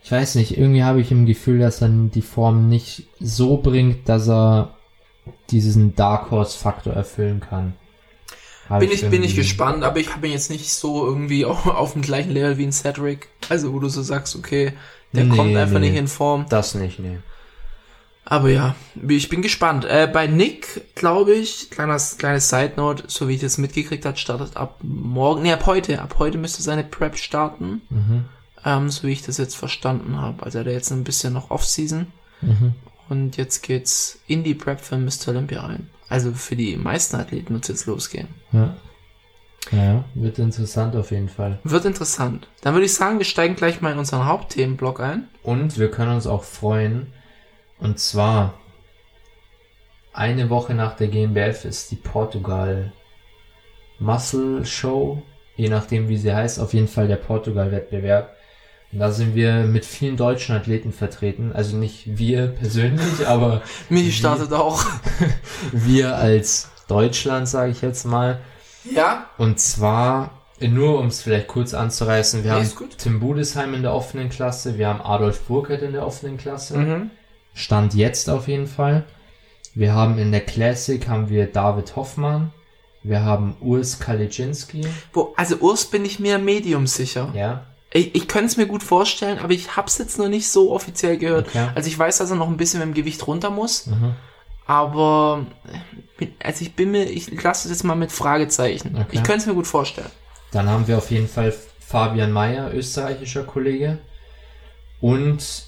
[0.02, 4.08] ich weiß nicht, irgendwie habe ich im Gefühl, dass er die Form nicht so bringt,
[4.08, 4.76] dass er
[5.50, 7.74] diesen Dark Horse Faktor erfüllen kann.
[8.70, 11.44] Habe Bin ich, bin ich irgendwie- gespannt, aber ich habe ihn jetzt nicht so irgendwie
[11.44, 13.28] auf, auf dem gleichen Level wie ein Cedric.
[13.50, 14.74] Also, wo du so sagst, okay,
[15.14, 15.90] der Nee, kommt einfach nee.
[15.90, 16.46] nicht in Form.
[16.50, 17.18] Das nicht, nee.
[18.26, 18.76] Aber ja,
[19.08, 19.86] ich bin gespannt.
[19.86, 24.18] Äh, bei Nick, glaube ich, kleiner, kleines Side Note, so wie ich das mitgekriegt habe,
[24.18, 28.26] startet ab morgen, nee, ab heute, ab heute müsste seine Prep starten, Mhm.
[28.66, 30.44] ähm, so wie ich das jetzt verstanden habe.
[30.44, 32.08] Also er hat jetzt ein bisschen noch Off-Season
[32.42, 32.76] Mhm.
[33.10, 35.30] und jetzt geht's in die Prep für Mr.
[35.30, 35.90] Olympia rein.
[36.08, 38.28] Also für die meisten Athleten wird's jetzt losgehen.
[38.52, 38.76] Ja.
[39.72, 41.60] Ja, wird interessant auf jeden Fall.
[41.64, 42.48] Wird interessant.
[42.62, 45.28] Dann würde ich sagen, wir steigen gleich mal in unseren Hauptthemenblock ein.
[45.44, 47.14] Und wir können uns auch freuen.
[47.78, 48.56] Und zwar
[50.14, 52.92] eine Woche nach der GmbF ist die Portugal
[54.00, 55.22] Muscle Show,
[55.56, 58.36] je nachdem wie sie heißt, auf jeden Fall der Portugal-Wettbewerb.
[58.92, 61.52] Und da sind wir mit vielen deutschen Athleten vertreten.
[61.54, 64.84] Also nicht wir persönlich, aber Michi startet auch.
[65.72, 68.40] wir als Deutschland, sage ich jetzt mal.
[68.84, 69.26] Ja?
[69.38, 72.90] Und zwar, nur um es vielleicht kurz anzureißen, wir Nee, haben.
[72.98, 76.78] Tim Budesheim in der offenen Klasse, wir haben Adolf Burkhardt in der offenen Klasse.
[76.78, 77.12] Mhm.
[77.54, 79.06] Stand jetzt auf jeden Fall.
[79.76, 82.52] Wir haben in der Classic haben wir David Hoffmann.
[83.04, 84.86] Wir haben Urs Kaliczynski.
[85.14, 87.32] Wo, also Urs bin ich mir medium sicher.
[87.34, 87.66] Ja.
[87.92, 91.18] Ich, ich könnte es mir gut vorstellen, aber ich hab's jetzt noch nicht so offiziell
[91.18, 91.48] gehört.
[91.48, 91.70] Okay.
[91.76, 94.16] Also ich weiß, dass er noch ein bisschen mit dem Gewicht runter muss, Mhm.
[94.66, 95.46] aber
[96.44, 98.96] also ich bin mir, ich lasse es jetzt mal mit Fragezeichen.
[98.96, 99.08] Okay.
[99.12, 100.10] Ich könnte es mir gut vorstellen.
[100.52, 104.00] Dann haben wir auf jeden Fall Fabian Mayer, österreichischer Kollege.
[105.02, 105.66] Und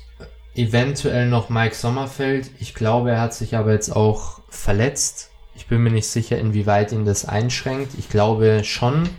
[0.55, 2.51] eventuell noch Mike Sommerfeld.
[2.59, 5.29] Ich glaube, er hat sich aber jetzt auch verletzt.
[5.55, 7.93] Ich bin mir nicht sicher, inwieweit ihn das einschränkt.
[7.97, 9.09] Ich glaube schon.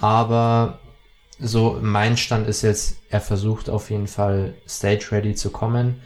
[0.00, 0.80] Aber
[1.38, 6.00] so mein Stand ist jetzt, er versucht auf jeden Fall stage ready zu kommen.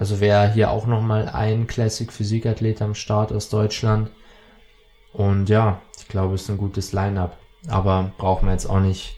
[0.00, 4.10] Also wäre hier auch nochmal ein Classic Physikathlet am Start aus Deutschland.
[5.12, 7.36] Und ja, ich glaube, es ist ein gutes Line-up.
[7.68, 9.16] Aber brauchen wir jetzt auch nicht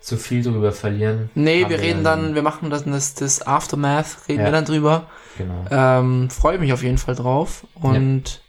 [0.00, 1.30] zu viel drüber verlieren.
[1.34, 4.44] Nee, Haben wir reden ja- dann, wir machen das, das, das Aftermath, reden Ja.
[4.46, 5.06] wir dann drüber.
[5.38, 5.64] Genau.
[5.70, 7.66] Ähm, Freue mich auf jeden Fall drauf.
[7.74, 8.42] Und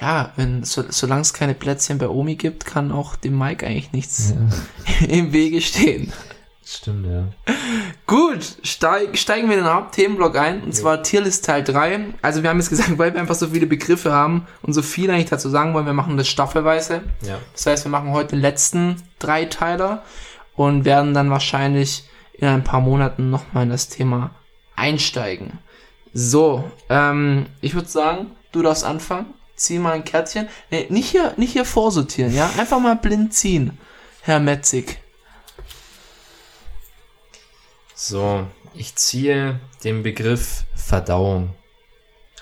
[0.00, 3.92] ja, wenn so, solange es keine Plätzchen bei Omi gibt, kann auch dem Mike eigentlich
[3.92, 4.34] nichts
[5.00, 6.12] Ja, im Wege stehen.
[6.64, 7.24] stimmt, ja.
[8.06, 12.06] Gut, steig, steigen wir in den Hauptthemenblock ein, und zwar Tierlist Teil 3.
[12.20, 15.10] Also wir haben jetzt gesagt, weil wir einfach so viele Begriffe haben und so viel
[15.10, 17.02] eigentlich dazu sagen wollen, wir machen das staffelweise.
[17.22, 17.38] Ja.
[17.52, 20.02] Das heißt, wir machen heute den letzten Dreiteiler
[20.56, 24.30] und werden dann wahrscheinlich in ein paar Monaten nochmal in das Thema
[24.74, 25.58] einsteigen.
[26.12, 29.26] So, ähm, ich würde sagen, du darfst anfangen.
[29.54, 30.48] Zieh mal ein Kärtchen.
[30.70, 32.50] Nee, nicht hier, nicht hier vorsortieren, ja?
[32.58, 33.78] Einfach mal blind ziehen,
[34.22, 35.01] Herr Metzig.
[38.04, 41.50] So, ich ziehe den Begriff Verdauung.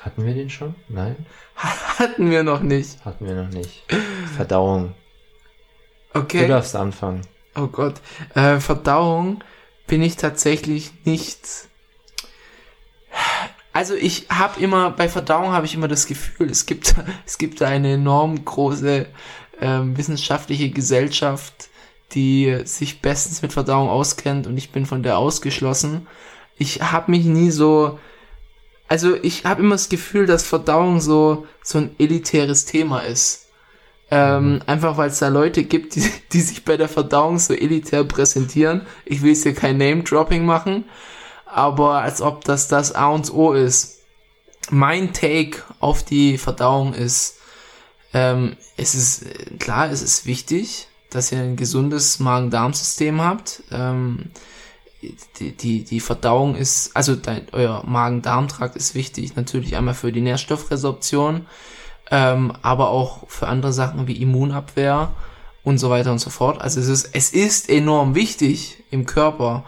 [0.01, 0.75] Hatten wir den schon?
[0.89, 3.05] Nein, Hatten wir noch nicht.
[3.05, 3.83] hatten wir noch nicht.
[4.37, 4.95] Verdauung.
[6.15, 6.49] Du Okay.
[6.49, 7.27] darfst anfangen.
[7.55, 7.97] Oh Gott.
[8.35, 9.45] Äh, Verdauung
[9.87, 11.47] bin ich tatsächlich nicht.
[13.75, 16.95] Also ich habe immer, bei Verdauung habe ich immer das Gefühl, es gibt,
[17.27, 19.07] es gibt da eine enorm große
[19.61, 21.69] ähm, wissenschaftliche Gesellschaft,
[22.13, 26.07] die sich bestens mit Verdauung auskennt und ich bin von der ausgeschlossen.
[26.57, 27.99] Ich habe mich nie so,
[28.89, 33.47] also ich habe immer das Gefühl, dass Verdauung so so ein elitäres Thema ist.
[34.11, 34.63] Ähm, mhm.
[34.67, 38.87] Einfach weil es da Leute gibt, die, die sich bei der Verdauung so elitär präsentieren.
[39.05, 40.85] Ich will jetzt hier kein Name-Dropping machen,
[41.47, 43.99] aber als ob das das A und O ist.
[44.73, 47.39] Mein Take auf die Verdauung ist,
[48.13, 49.25] ähm, es ist
[49.59, 53.63] klar, es ist wichtig, dass ihr ein gesundes Magen-Darm-System habt.
[53.71, 54.31] Ähm,
[55.39, 60.21] die, die, die Verdauung ist, also dein, euer Magen-Darm-Trakt ist wichtig, natürlich einmal für die
[60.21, 61.47] Nährstoffresorption,
[62.11, 65.13] ähm, aber auch für andere Sachen wie Immunabwehr
[65.63, 66.61] und so weiter und so fort.
[66.61, 69.65] Also es ist, es ist enorm wichtig im Körper.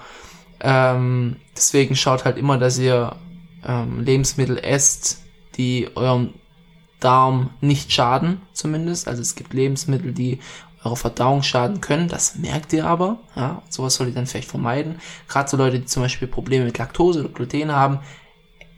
[0.60, 3.16] Ähm, deswegen schaut halt immer, dass ihr
[3.66, 5.22] ähm, Lebensmittel esst,
[5.56, 6.34] die eurem
[7.00, 9.08] Darm nicht schaden, zumindest.
[9.08, 10.38] Also es gibt Lebensmittel, die
[10.84, 12.08] eure Verdauung schaden können.
[12.08, 13.18] Das merkt ihr aber.
[13.36, 15.00] Ja, sowas solltet ihr dann vielleicht vermeiden.
[15.28, 18.00] Gerade so Leute, die zum Beispiel Probleme mit Laktose oder Gluten haben,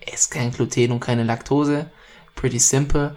[0.00, 1.90] esst kein Gluten und keine Laktose.
[2.34, 3.16] Pretty simple.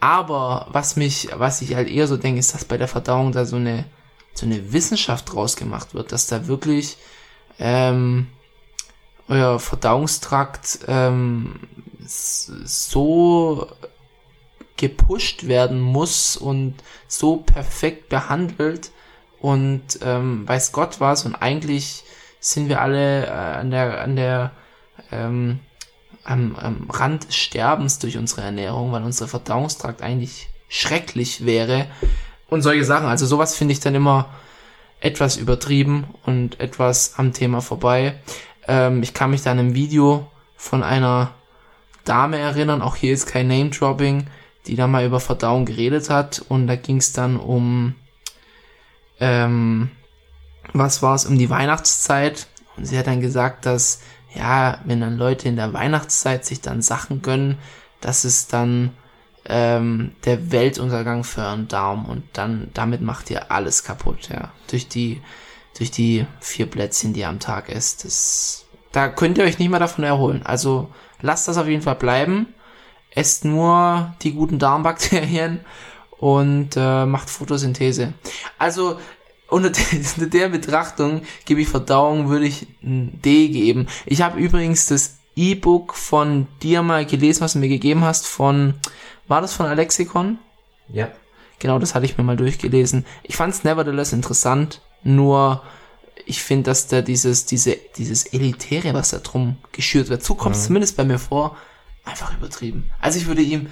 [0.00, 3.44] Aber was mich, was ich halt eher so denke, ist, dass bei der Verdauung da
[3.44, 3.84] so eine,
[4.32, 6.96] so eine Wissenschaft draus gemacht wird, dass da wirklich
[7.58, 8.28] ähm,
[9.28, 11.60] euer Verdauungstrakt ähm,
[12.06, 13.68] so
[14.80, 16.74] gepusht werden muss und
[17.06, 18.90] so perfekt behandelt
[19.38, 22.02] und ähm, weiß Gott was und eigentlich
[22.40, 24.50] sind wir alle äh, an der an der
[25.12, 25.60] ähm,
[26.24, 31.86] am, am Rand des Sterbens durch unsere Ernährung, weil unser Verdauungstrakt eigentlich schrecklich wäre
[32.48, 33.06] und solche Sachen.
[33.06, 34.28] Also sowas finde ich dann immer
[35.00, 38.20] etwas übertrieben und etwas am Thema vorbei.
[38.68, 41.32] Ähm, ich kann mich da an einem Video von einer
[42.04, 44.26] Dame erinnern, auch hier ist kein Name-Dropping,
[44.66, 46.44] die da mal über Verdauung geredet hat.
[46.48, 47.94] Und da ging es dann um,
[49.18, 49.90] ähm,
[50.72, 52.46] was war es, um die Weihnachtszeit.
[52.76, 54.00] Und sie hat dann gesagt, dass
[54.34, 57.58] ja, wenn dann Leute in der Weihnachtszeit sich dann Sachen gönnen,
[58.00, 58.92] das ist dann
[59.46, 62.06] ähm, der Weltuntergang für einen Daumen.
[62.06, 65.20] Und dann damit macht ihr alles kaputt, ja, durch die
[65.78, 68.04] durch die vier Plätzchen, die ihr am Tag esst.
[68.04, 70.42] Das, da könnt ihr euch nicht mehr davon erholen.
[70.44, 70.90] Also
[71.20, 72.48] lasst das auf jeden Fall bleiben
[73.10, 75.60] esst nur die guten Darmbakterien
[76.18, 78.12] und äh, macht Photosynthese.
[78.58, 78.98] Also
[79.48, 79.70] unter,
[80.16, 83.88] unter der Betrachtung gebe ich Verdauung, würde ich ein D geben.
[84.06, 88.74] Ich habe übrigens das E-Book von dir mal gelesen, was du mir gegeben hast, von,
[89.28, 90.38] war das von Alexikon?
[90.88, 91.08] Ja.
[91.58, 93.04] Genau, das hatte ich mir mal durchgelesen.
[93.22, 95.62] Ich fand es nevertheless interessant, nur
[96.26, 100.56] ich finde, dass da dieses, diese, dieses Elitäre, was da drum geschürt wird, so kommt
[100.56, 100.66] es mhm.
[100.66, 101.56] zumindest bei mir vor,
[102.04, 102.90] einfach übertrieben.
[103.00, 103.68] Also ich würde ihm,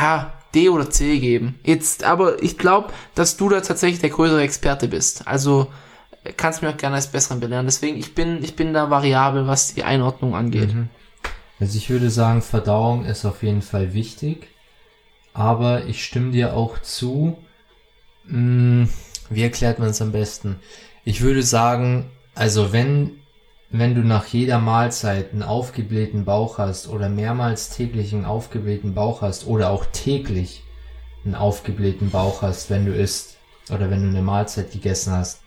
[0.00, 1.58] ja, D oder C geben.
[1.64, 5.26] Jetzt, aber ich glaube, dass du da tatsächlich der größere Experte bist.
[5.28, 5.68] Also
[6.36, 7.66] kannst mir auch gerne als Besseren belehren.
[7.66, 10.74] Deswegen, ich bin, ich bin da variabel, was die Einordnung angeht.
[10.74, 10.88] Mhm.
[11.58, 14.48] Also ich würde sagen, Verdauung ist auf jeden Fall wichtig.
[15.32, 17.38] Aber ich stimme dir auch zu.
[18.26, 18.88] Hm,
[19.28, 20.56] wie erklärt man es am besten?
[21.04, 23.19] Ich würde sagen, also wenn
[23.70, 29.22] wenn du nach jeder Mahlzeit einen aufgeblähten Bauch hast oder mehrmals täglich einen aufgeblähten Bauch
[29.22, 30.64] hast oder auch täglich
[31.24, 33.36] einen aufgeblähten Bauch hast, wenn du isst
[33.70, 35.42] oder wenn du eine Mahlzeit gegessen hast,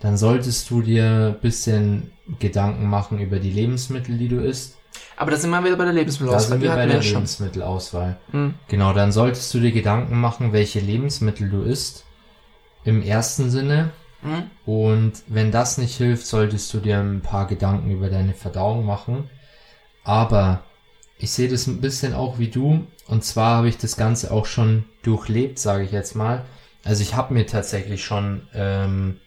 [0.00, 4.76] dann solltest du dir ein bisschen Gedanken machen über die Lebensmittel, die du isst.
[5.16, 6.42] Aber da sind wir wieder bei der Lebensmittelauswahl.
[6.42, 8.16] Da sind wir, wir bei der Lebensmittelauswahl.
[8.32, 8.54] Hm.
[8.68, 12.04] Genau, dann solltest du dir Gedanken machen, welche Lebensmittel du isst.
[12.84, 13.90] Im ersten Sinne
[14.22, 14.50] Mhm.
[14.66, 19.30] Und wenn das nicht hilft, solltest du dir ein paar Gedanken über deine Verdauung machen.
[20.04, 20.64] Aber
[21.18, 22.86] ich sehe das ein bisschen auch wie du.
[23.06, 26.44] Und zwar habe ich das Ganze auch schon durchlebt, sage ich jetzt mal.
[26.84, 29.18] Also ich habe mir tatsächlich schon ähm,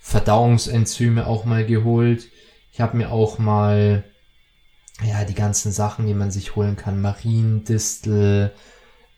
[0.00, 2.28] Verdauungsenzyme auch mal geholt.
[2.72, 4.04] Ich habe mir auch mal
[5.04, 8.52] ja die ganzen Sachen, die man sich holen kann, Mariendistel,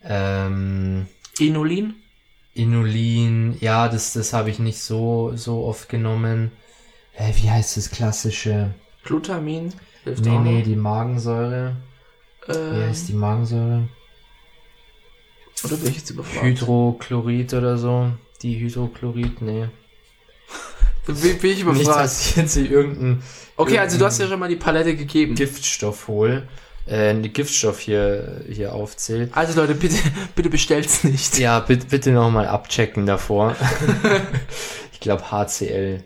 [0.03, 1.07] ähm,
[1.39, 1.95] Inulin.
[2.61, 6.52] Inulin, ja, das, das habe ich nicht so, so oft genommen.
[7.16, 8.74] Äh, wie heißt das klassische?
[9.04, 9.72] Glutamin?
[10.04, 11.76] Hilft nee, nee, die Magensäure.
[12.48, 13.88] Ähm, wie heißt die Magensäure?
[15.64, 16.44] Oder bin ich jetzt überfragt?
[16.44, 18.12] Hydrochlorid oder so.
[18.42, 19.68] Die Hydrochlorid, nee.
[21.06, 21.78] Bin, bin ich überfragt.
[21.78, 23.22] Nicht, dass ich jetzt irgendein...
[23.56, 25.34] Okay, also du hast ja schon mal die Palette gegeben.
[25.34, 26.46] Giftstoff hol
[26.87, 29.31] äh, Giftstoff hier, hier aufzählt.
[29.35, 29.97] Also Leute, bitte,
[30.35, 31.39] bitte bestellt's nicht.
[31.39, 33.57] Ja, bitte, bitte nochmal abchecken davor.
[34.93, 36.05] ich glaube HCl.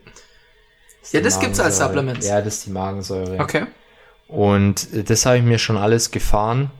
[1.13, 2.25] Ja, das gibt's als Supplement.
[2.25, 3.39] Ja, das ist die Magensäure.
[3.39, 3.67] Okay.
[4.27, 6.71] Und das habe ich mir schon alles gefahren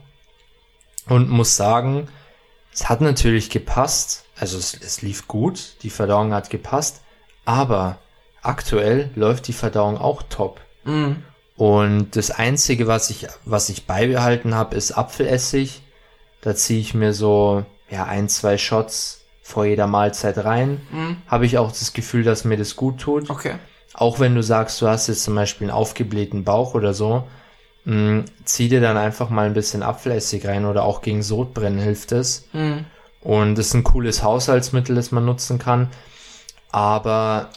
[1.07, 2.07] und muss sagen,
[2.73, 4.25] es hat natürlich gepasst.
[4.37, 7.01] Also es, es lief gut, die Verdauung hat gepasst,
[7.45, 7.99] aber
[8.41, 10.59] aktuell läuft die Verdauung auch top.
[10.83, 11.23] Mhm.
[11.57, 15.81] Und das Einzige, was ich, was ich beibehalten habe, ist Apfelessig.
[16.41, 20.81] Da ziehe ich mir so ja, ein, zwei Shots vor jeder Mahlzeit rein.
[20.91, 21.17] Mhm.
[21.27, 23.29] Habe ich auch das Gefühl, dass mir das gut tut.
[23.29, 23.55] Okay.
[23.93, 27.25] Auch wenn du sagst, du hast jetzt zum Beispiel einen aufgeblähten Bauch oder so,
[27.85, 32.11] mh, zieh dir dann einfach mal ein bisschen Apfelessig rein oder auch gegen Sodbrennen hilft
[32.11, 32.47] es.
[32.51, 32.85] Mhm.
[33.21, 35.89] Und das ist ein cooles Haushaltsmittel, das man nutzen kann.
[36.71, 37.49] Aber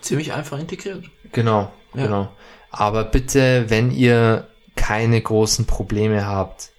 [0.00, 1.04] Ziemlich einfach integriert.
[1.32, 2.04] Genau, Ja.
[2.06, 2.28] genau.
[2.76, 4.46] Aber bitte, wenn ihr
[4.76, 6.70] keine großen Probleme habt,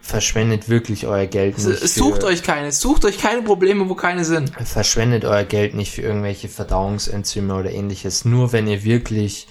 [0.00, 1.80] verschwendet wirklich euer Geld nicht.
[1.88, 4.52] Sucht euch keine, sucht euch keine Probleme, wo keine sind.
[4.64, 8.24] Verschwendet euer Geld nicht für irgendwelche Verdauungsenzyme oder ähnliches.
[8.24, 9.48] Nur wenn ihr wirklich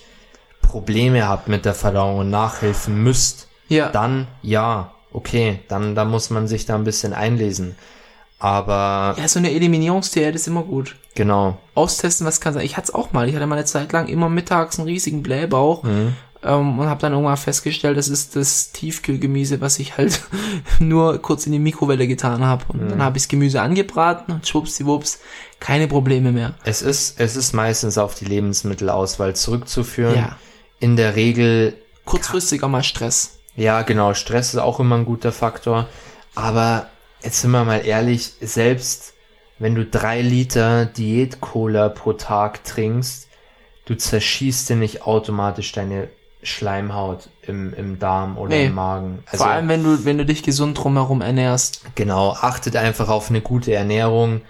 [0.61, 3.89] Probleme habt mit der Verdauung und nachhelfen müsst, Ja.
[3.89, 7.75] dann ja, okay, dann, dann muss man sich da ein bisschen einlesen.
[8.39, 10.95] Aber Ja, so eine Eliminierungsdiät ist immer gut.
[11.15, 11.57] genau.
[11.73, 12.65] Austesten, was kann sein.
[12.65, 13.27] Ich hatte es auch mal.
[13.29, 16.13] Ich hatte mal eine Zeit lang immer mittags einen riesigen Blähbauch Mhm.
[16.43, 20.21] ähm, und habe dann irgendwann festgestellt, das ist das Tiefkühlgemüse, was ich halt
[20.79, 22.65] nur kurz in die Mikrowelle getan habe.
[22.67, 25.19] Und dann habe ich das Gemüse angebraten und schwuppsdiwupps,
[25.59, 26.53] keine Probleme mehr.
[26.65, 30.15] Es ist, es ist meistens auf die Lebensmittelauswahl zurückzuführen.
[30.15, 30.35] Ja.
[30.79, 33.39] In der Regel Kurzfristiger mal Stress.
[33.55, 34.13] Ja, genau.
[34.13, 35.87] Stress ist auch immer ein guter Faktor.
[36.35, 36.87] Aber
[37.25, 39.13] jetzt sind wir mal ehrlich, selbst
[39.59, 43.27] wenn du drei Liter Diät-Cola pro Tag trinkst,
[43.85, 46.09] du zerschießt dir nicht automatisch deine
[46.43, 48.65] Schleimhaut im, im Darm oder Nee.
[48.67, 49.23] im Magen.
[49.25, 51.81] Also, Vor allem, wenn du, wenn du dich gesund drumherum ernährst.
[51.95, 54.41] genau, achtet einfach auf eine gute Ernährung.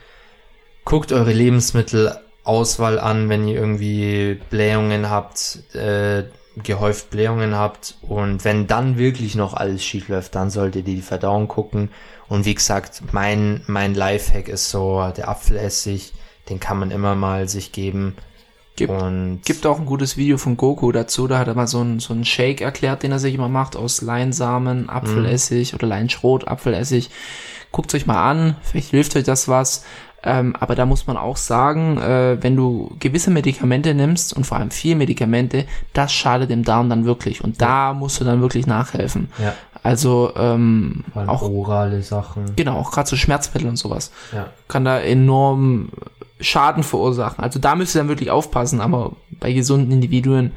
[0.84, 6.24] Guckt eure Lebensmittelauswahl an, wenn ihr irgendwie Blähungen habt, äh,
[6.64, 7.96] gehäuft Blähungen habt.
[8.02, 11.90] Und wenn dann wirklich noch alles schief läuft, dann solltet ihr die Verdauung gucken.
[12.28, 16.14] Und wie gesagt, mein, mein Lifehack ist so der Apfelessig.
[16.50, 18.16] Den kann man immer mal sich geben.
[18.76, 21.80] Gibt- und Gibt auch ein gutes Video von Goku dazu, da hat er mal so
[21.80, 26.48] einen so einen Shake erklärt, den er sich immer macht aus Leinsamen, Apfelessig oder Leinschrot,
[26.48, 27.10] Apfelessig.
[27.72, 29.86] Guckt euch mal an, vielleicht hilft euch das was.
[30.26, 34.58] Ähm, aber da muss man auch sagen, äh, wenn du gewisse Medikamente nimmst und vor
[34.58, 37.44] allem viel Medikamente, das schadet dem Darm dann wirklich.
[37.44, 39.30] Und da musst du dann wirklich nachhelfen.
[39.38, 39.54] ja,
[39.84, 42.56] Also ähm, auch orale Sachen.
[42.56, 44.48] genau, auch gerade so Schmerzmittel und sowas Ja.
[44.68, 45.90] kann da enorm
[46.42, 47.44] Schaden verursachen.
[47.44, 50.52] Also da müsst ihr dann wirklich aufpassen, aber bei gesunden Individuen,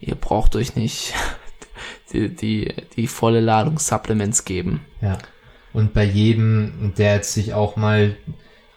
[0.00, 1.14] ihr braucht euch nicht
[2.12, 4.84] die, die, die volle Ladung Supplements geben.
[5.00, 5.18] Ja.
[5.72, 8.16] Und bei jedem, der jetzt sich auch mal,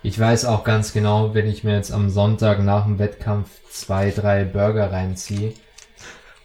[0.04, 4.12] ich weiß auch ganz genau, wenn ich mir jetzt am Sonntag nach dem Wettkampf zwei,
[4.12, 5.54] drei Burger reinziehe,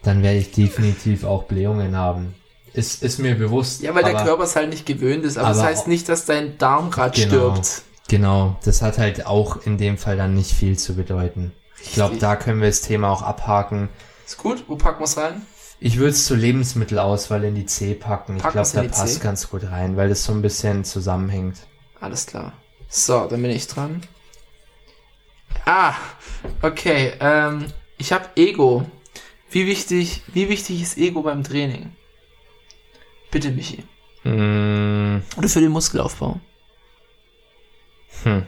[0.03, 2.35] dann werde ich definitiv auch Blähungen haben.
[2.73, 3.81] Ist, ist mir bewusst.
[3.81, 5.87] Ja, weil der aber- Körper es halt nicht gewöhnt ist, aber, das aber heißt auch-
[5.87, 7.55] nicht, dass dein Darm gerade Genau.
[7.55, 7.81] stirbt.
[8.07, 11.51] Genau, das hat halt auch in dem Fall dann nicht viel zu bedeuten.
[11.83, 13.89] Ich glaube, da können wir das Thema auch abhaken.
[14.25, 15.41] Ist gut, wo packen wir es rein?
[15.79, 18.35] Ich würde es zur Lebensmittelauswahl in die C packen.
[18.37, 19.19] Ich Packen glaube, wir's in da passt C?
[19.23, 21.55] ganz gut rein, weil das so ein bisschen zusammenhängt.
[22.01, 22.53] Alles klar.
[22.89, 24.01] So, dann bin ich dran.
[25.65, 25.95] Ah,
[26.61, 27.13] okay.
[27.19, 28.89] Ähm, ich habe Ego.
[29.51, 31.95] Wie wichtig, wie wichtig ist Ego beim Training?
[33.31, 33.83] Bitte, Michi.
[34.23, 36.39] Mm, Oder für den Muskelaufbau?
[38.23, 38.45] hm.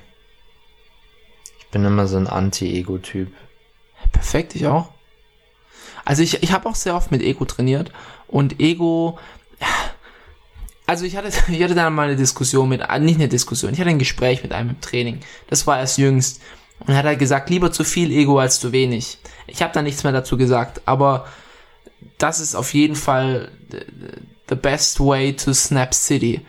[1.60, 3.32] Ich bin immer so ein Anti-Ego-Typ.
[4.12, 4.92] Perfekt, ich auch.
[6.04, 7.92] Also ich, ich habe auch sehr oft mit Ego trainiert
[8.28, 9.18] und Ego,
[10.92, 13.80] also ich hatte, ich hatte da mal eine Diskussion mit, ah, nicht eine Diskussion, ich
[13.80, 15.22] hatte ein Gespräch mit einem im Training.
[15.48, 16.42] Das war erst jüngst
[16.80, 19.18] und er hat halt gesagt, lieber zu viel Ego als zu wenig.
[19.48, 21.26] Ich habe da nichts mehr dazu gesagt, aber
[22.18, 23.80] das ist auf jeden Fall the,
[24.50, 26.42] the best way to Snap City.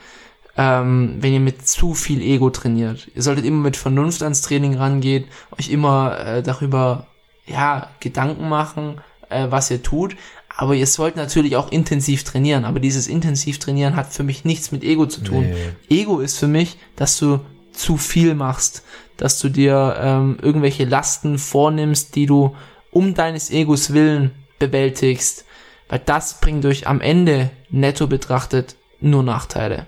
[0.57, 3.09] Ähm, wenn ihr mit zu viel Ego trainiert.
[3.15, 5.25] Ihr solltet immer mit Vernunft ans Training rangehen,
[5.59, 7.07] euch immer äh, darüber
[7.47, 10.17] ja, Gedanken machen, äh, was ihr tut.
[10.57, 12.65] Aber ihr sollt natürlich auch intensiv trainieren.
[12.65, 15.51] Aber dieses intensiv trainieren hat für mich nichts mit Ego zu tun.
[15.89, 16.01] Nee.
[16.01, 17.41] Ego ist für mich, dass du
[17.73, 18.83] zu viel machst,
[19.17, 22.55] dass du dir ähm, irgendwelche Lasten vornimmst, die du
[22.91, 25.47] um deines Egos willen bewältigst,
[25.89, 29.87] weil das bringt euch am Ende netto betrachtet nur Nachteile.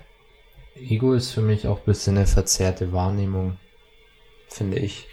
[0.75, 3.57] Ego ist für mich auch ein bisschen eine verzerrte Wahrnehmung,
[4.49, 5.07] finde ich.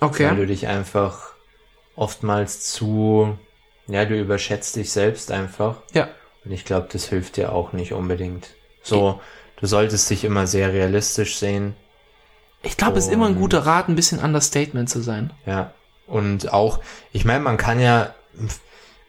[0.00, 0.36] Weil Okay.
[0.36, 1.32] du dich einfach
[1.96, 3.36] oftmals zu,
[3.88, 5.76] ja, du überschätzt dich selbst einfach.
[5.92, 6.08] Ja.
[6.44, 8.50] Und ich glaube, das hilft dir auch nicht unbedingt.
[8.82, 9.20] So,
[9.56, 11.74] du solltest dich immer sehr realistisch sehen.
[12.62, 15.32] Ich glaube, es ist immer ein guter Rat, ein bisschen Understatement zu sein.
[15.46, 15.72] Ja.
[16.06, 16.80] Und auch,
[17.12, 18.14] ich meine, man kann ja,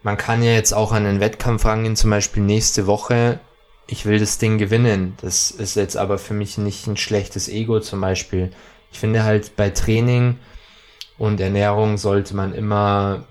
[0.02, 3.40] man kann ja jetzt auch an den Wettkampf rangehen, zum Beispiel nächste Woche.
[3.88, 5.18] Ich will das Ding gewinnen.
[5.22, 8.52] Das ist jetzt aber für mich nicht ein schlechtes Ego zum Beispiel.
[8.92, 10.40] Ich finde halt bei Training
[11.18, 13.26] und Ernährung sollte man immer,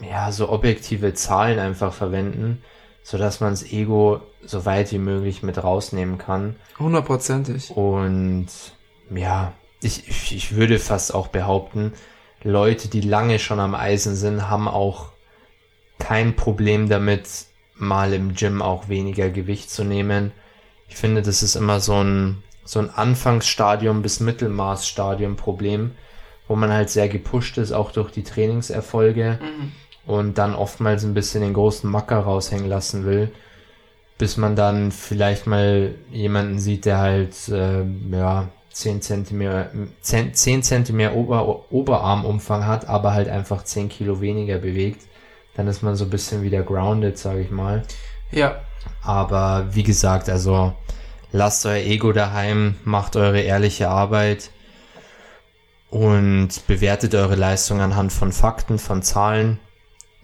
[0.00, 2.62] ja, so objektive Zahlen einfach verwenden,
[3.02, 6.56] so dass man das Ego so weit wie möglich mit rausnehmen kann.
[6.78, 7.70] Hundertprozentig.
[7.70, 8.48] Und
[9.14, 11.92] ja, ich, ich, ich würde fast auch behaupten,
[12.42, 15.12] Leute, die lange schon am Eisen sind, haben auch
[15.98, 17.28] kein Problem damit,
[17.76, 20.32] mal im Gym auch weniger Gewicht zu nehmen.
[20.88, 25.92] Ich finde, das ist immer so ein, so ein Anfangsstadium bis Mittelmaßstadium Problem,
[26.46, 29.72] wo man halt sehr gepusht ist, auch durch die Trainingserfolge Mhm.
[30.06, 33.30] Und dann oftmals ein bisschen den großen Macker raushängen lassen will,
[34.18, 40.62] bis man dann vielleicht mal jemanden sieht, der halt, äh, ja, 10 Zentimeter, 10, 10
[40.62, 45.02] Zentimeter Ober, Oberarmumfang hat, aber halt einfach 10 Kilo weniger bewegt.
[45.54, 47.84] Dann ist man so ein bisschen wieder grounded, sage ich mal.
[48.32, 48.56] Ja,
[49.02, 50.72] Aber wie gesagt, also
[51.32, 54.50] lasst euer Ego daheim, macht eure ehrliche Arbeit
[55.90, 59.60] und bewertet eure Leistung anhand von Fakten, von Zahlen.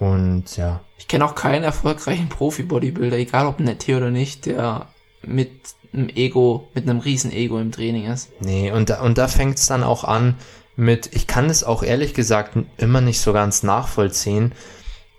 [0.01, 4.89] Und ja, ich kenne auch keinen erfolgreichen Profi-Bodybuilder, egal ob nett hier oder nicht, der
[5.23, 5.51] mit
[5.93, 8.31] einem Ego, mit einem riesen Ego im Training ist.
[8.41, 10.37] nee, und da, und da fängt es dann auch an
[10.77, 14.53] mit, ich kann es auch ehrlich gesagt immer nicht so ganz nachvollziehen,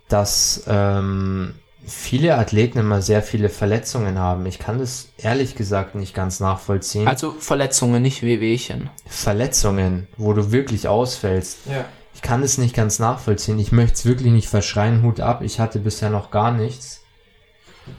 [0.09, 1.53] dass ähm,
[1.85, 4.47] viele Athleten immer sehr viele Verletzungen haben.
[4.47, 7.07] Ich kann das ehrlich gesagt nicht ganz nachvollziehen.
[7.07, 8.89] Also Verletzungen, nicht Wehwehchen.
[9.05, 11.59] Verletzungen, wo du wirklich ausfällst.
[11.69, 11.85] Ja.
[12.23, 13.57] Ich kann es nicht ganz nachvollziehen.
[13.57, 15.01] Ich möchte es wirklich nicht verschreien.
[15.01, 15.41] Hut ab.
[15.41, 17.01] Ich hatte bisher noch gar nichts.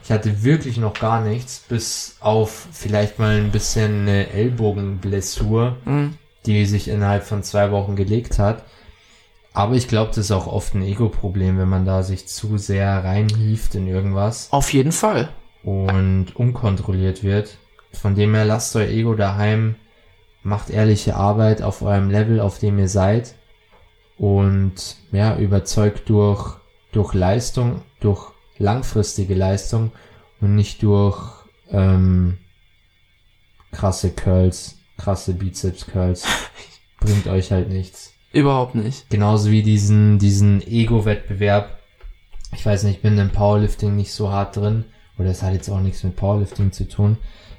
[0.03, 6.17] Ich hatte wirklich noch gar nichts, bis auf vielleicht mal ein bisschen eine Ellbogenblessur, Mhm.
[6.45, 8.63] die sich innerhalb von zwei Wochen gelegt hat.
[9.53, 13.03] Aber ich glaube, das ist auch oft ein Ego-Problem, wenn man da sich zu sehr
[13.03, 15.29] reinhieft in irgendwas Auf jeden Fall.
[15.63, 17.57] und unkontrolliert wird.
[17.91, 19.75] Von dem her lasst euer Ego daheim,
[20.43, 23.35] macht ehrliche Arbeit auf eurem Level, auf dem ihr seid
[24.17, 26.57] und ja, überzeugt durch,
[26.91, 29.91] durch Leistung, durch langfristige Leistung
[30.39, 31.19] und nicht durch
[31.71, 32.37] ähm,
[33.71, 36.25] krasse Curls, krasse Bizeps-Curls.
[36.99, 38.13] Bringt euch halt nichts.
[38.31, 39.09] Überhaupt nicht.
[39.09, 41.79] Genauso wie diesen, diesen Ego-Wettbewerb.
[42.55, 44.85] Ich weiß nicht, ich bin im Powerlifting nicht so hart drin.
[45.17, 47.17] Oder es hat jetzt auch nichts mit Powerlifting zu tun.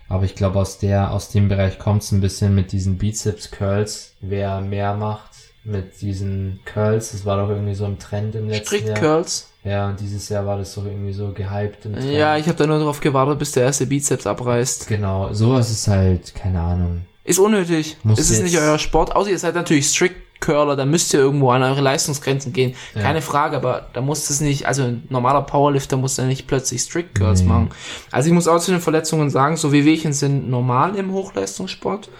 [0.09, 4.17] Aber ich glaube, aus der, aus dem Bereich kommt es ein bisschen mit diesen Bizeps-Curls.
[4.21, 5.34] Wer mehr macht
[5.65, 8.99] mit diesen Curls, das war doch irgendwie so ein Trend im letzten Strict Jahr.
[8.99, 9.49] Curls.
[9.65, 12.11] Ja, und dieses Jahr war das doch irgendwie so gehypt im Trend.
[12.12, 14.87] Ja, ich habe da nur darauf gewartet, bis der erste Bizeps abreißt.
[14.89, 17.03] Genau, sowas ist halt, keine Ahnung.
[17.25, 17.97] Ist unnötig.
[18.03, 19.17] Muss es ist jetzt- nicht euer Sport.
[19.17, 22.75] Außer ihr seid natürlich Strict Curler, da müsst ihr irgendwo an eure Leistungsgrenzen gehen.
[22.95, 23.01] Ja.
[23.01, 26.83] Keine Frage, aber da muss es nicht, also ein normaler Powerlifter muss da nicht plötzlich
[26.83, 27.49] Strict Curls Nee.
[27.49, 27.71] machen.
[28.11, 32.11] Also ich muss auch zu den Verletzungen sagen, so Wehwehchen sind normal im Hochleistungssport.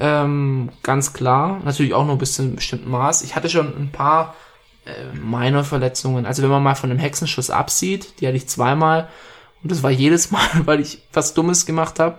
[0.00, 1.60] Ähm, ganz klar.
[1.64, 3.22] Natürlich auch nur bis zu einem bestimmten Maß.
[3.22, 4.34] Ich hatte schon ein paar
[4.86, 6.26] äh, minor Verletzungen.
[6.26, 9.08] Also wenn man mal von einem Hexenschuss absieht, die hatte ich zweimal.
[9.62, 12.18] Und das war jedes Mal, weil ich was Dummes gemacht habe.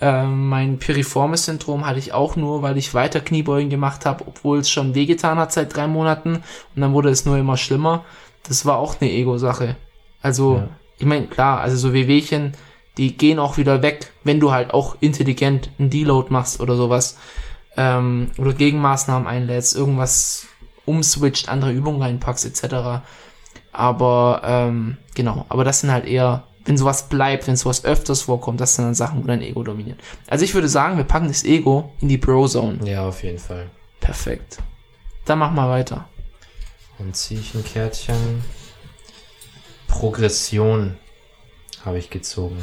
[0.00, 4.70] Ähm, mein Piriformis-Syndrom hatte ich auch nur, weil ich weiter Kniebeugen gemacht habe, obwohl es
[4.70, 6.36] schon wehgetan hat seit drei Monaten.
[6.74, 8.04] Und dann wurde es nur immer schlimmer.
[8.48, 9.76] Das war auch eine Ego-Sache.
[10.22, 10.68] Also, Ja.
[10.98, 12.54] ich meine, klar, also so Wehwehchen,
[12.98, 17.16] die gehen auch wieder weg, wenn du halt auch intelligent einen Deload machst oder sowas.
[17.76, 20.46] Ähm, oder Gegenmaßnahmen einlädst, irgendwas
[20.84, 23.02] umswitcht, andere Übungen reinpackst, etc.
[23.72, 28.60] Aber, ähm, genau, aber das sind halt eher, wenn sowas bleibt, wenn sowas öfters vorkommt,
[28.60, 29.98] das sind dann Sachen, wo dein Ego dominiert.
[30.28, 32.78] Also ich würde sagen, wir packen das Ego in die Bro-Zone.
[32.84, 33.70] Ja, auf jeden Fall.
[34.00, 34.58] Perfekt.
[35.24, 36.08] Dann mach mal weiter.
[36.98, 38.44] Dann ziehe ich ein Kärtchen.
[39.88, 40.96] Progression
[41.84, 42.56] habe ich gezogen.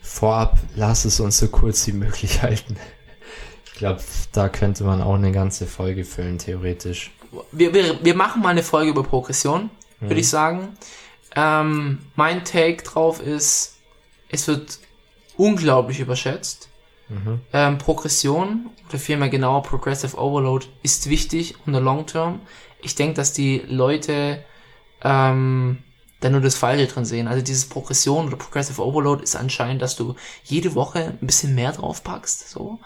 [0.00, 2.76] Vorab, lass es uns so kurz wie möglich halten.
[3.66, 4.00] Ich glaube,
[4.32, 7.10] da könnte man auch eine ganze Folge füllen, theoretisch.
[7.50, 9.70] Wir, wir, wir machen mal eine Folge über Progression,
[10.00, 10.76] würde ich sagen.
[11.34, 13.78] Ähm, mein Take drauf ist,
[14.28, 14.78] es wird
[15.36, 16.68] unglaublich überschätzt.
[17.52, 22.40] Ähm, Progression, oder vielmehr genauer Progressive Overload, ist wichtig unter Long Term.
[22.80, 24.42] Ich denke, dass die Leute
[25.02, 25.78] ähm,
[26.22, 27.28] da nur das Falsche drin sehen.
[27.28, 30.14] Also dieses Progression oder Progressive Overload ist anscheinend, dass du
[30.44, 32.48] jede Woche ein bisschen mehr draufpackst.
[32.48, 32.78] So.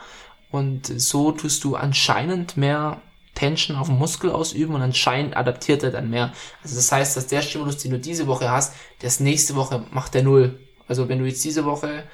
[0.51, 3.01] Und so tust du anscheinend mehr
[3.35, 6.33] Tension auf den Muskel ausüben und anscheinend adaptiert er dann mehr.
[6.63, 10.15] Also das heißt, dass der Stimulus, den du diese Woche hast, das nächste Woche macht
[10.15, 10.59] der Null.
[10.89, 12.05] Also wenn du jetzt diese Woche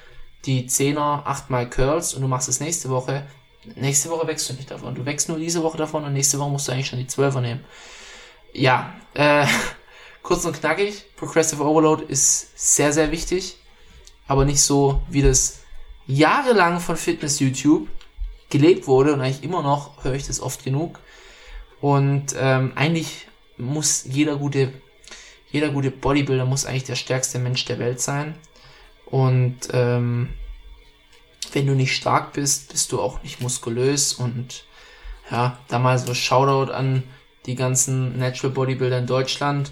[0.45, 3.25] die 10er achtmal Curls und du machst es nächste Woche,
[3.75, 4.93] nächste Woche wächst du nicht davon.
[4.93, 7.39] Du wächst nur diese Woche davon und nächste Woche musst du eigentlich schon die 12er
[7.39, 7.63] nehmen.
[8.51, 9.47] Ja, äh,
[10.23, 13.57] kurz und knackig, Progressive Overload ist sehr, sehr wichtig,
[14.25, 15.59] aber nicht so, wie das
[16.07, 17.87] jahrelang von Fitness YouTube
[18.49, 20.99] gelebt wurde und eigentlich immer noch höre ich das oft genug.
[21.81, 24.71] Und ähm, eigentlich muss jeder gute,
[25.51, 28.35] jeder gute Bodybuilder muss eigentlich der stärkste Mensch der Welt sein.
[29.05, 30.29] Und ähm,
[31.51, 34.65] wenn du nicht stark bist, bist du auch nicht muskulös und
[35.29, 37.03] ja, da mal so Shoutout an
[37.45, 39.71] die ganzen Natural Bodybuilder in Deutschland.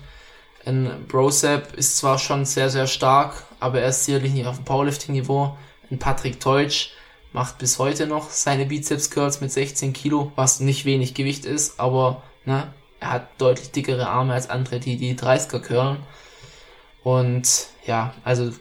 [0.65, 4.65] Ein Brosep ist zwar schon sehr, sehr stark, aber er ist sicherlich nicht auf dem
[4.65, 5.57] Powerlifting-Niveau.
[5.89, 6.91] Ein Patrick Teutsch
[7.33, 11.79] macht bis heute noch seine Bizeps Curls mit 16 Kilo, was nicht wenig Gewicht ist,
[11.79, 15.97] aber ne, er hat deutlich dickere Arme als andere, die die 30er curlen.
[17.03, 18.51] Und ja, also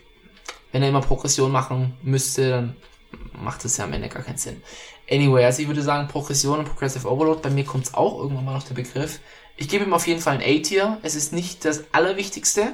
[0.72, 2.76] wenn er immer Progression machen müsste, dann
[3.32, 4.62] macht das ja am Ende gar keinen Sinn.
[5.10, 8.44] Anyway, also ich würde sagen, Progression und Progressive Overload, bei mir kommt es auch irgendwann
[8.44, 9.20] mal noch der Begriff.
[9.60, 10.98] Ich gebe ihm auf jeden Fall ein A-Tier.
[11.02, 12.72] Es ist nicht das Allerwichtigste,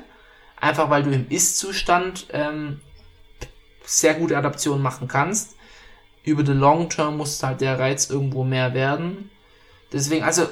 [0.58, 2.80] einfach weil du im Ist-Zustand ähm,
[3.84, 5.56] sehr gute Adaptionen machen kannst.
[6.22, 9.30] Über the Long Term muss halt der Reiz irgendwo mehr werden.
[9.92, 10.46] Deswegen, also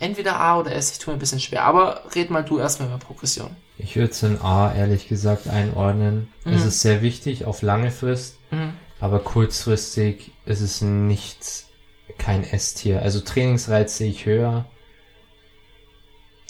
[0.00, 1.64] entweder A oder S, ich tue mir ein bisschen schwer.
[1.64, 3.56] Aber red mal du erstmal über Progression.
[3.78, 6.30] Ich würde es in A ehrlich gesagt einordnen.
[6.44, 6.52] Mhm.
[6.52, 8.74] Es ist sehr wichtig auf lange Frist, mhm.
[9.00, 11.64] aber kurzfristig ist es nicht
[12.18, 13.00] kein S-Tier.
[13.00, 14.66] Also Trainingsreiz sehe ich höher.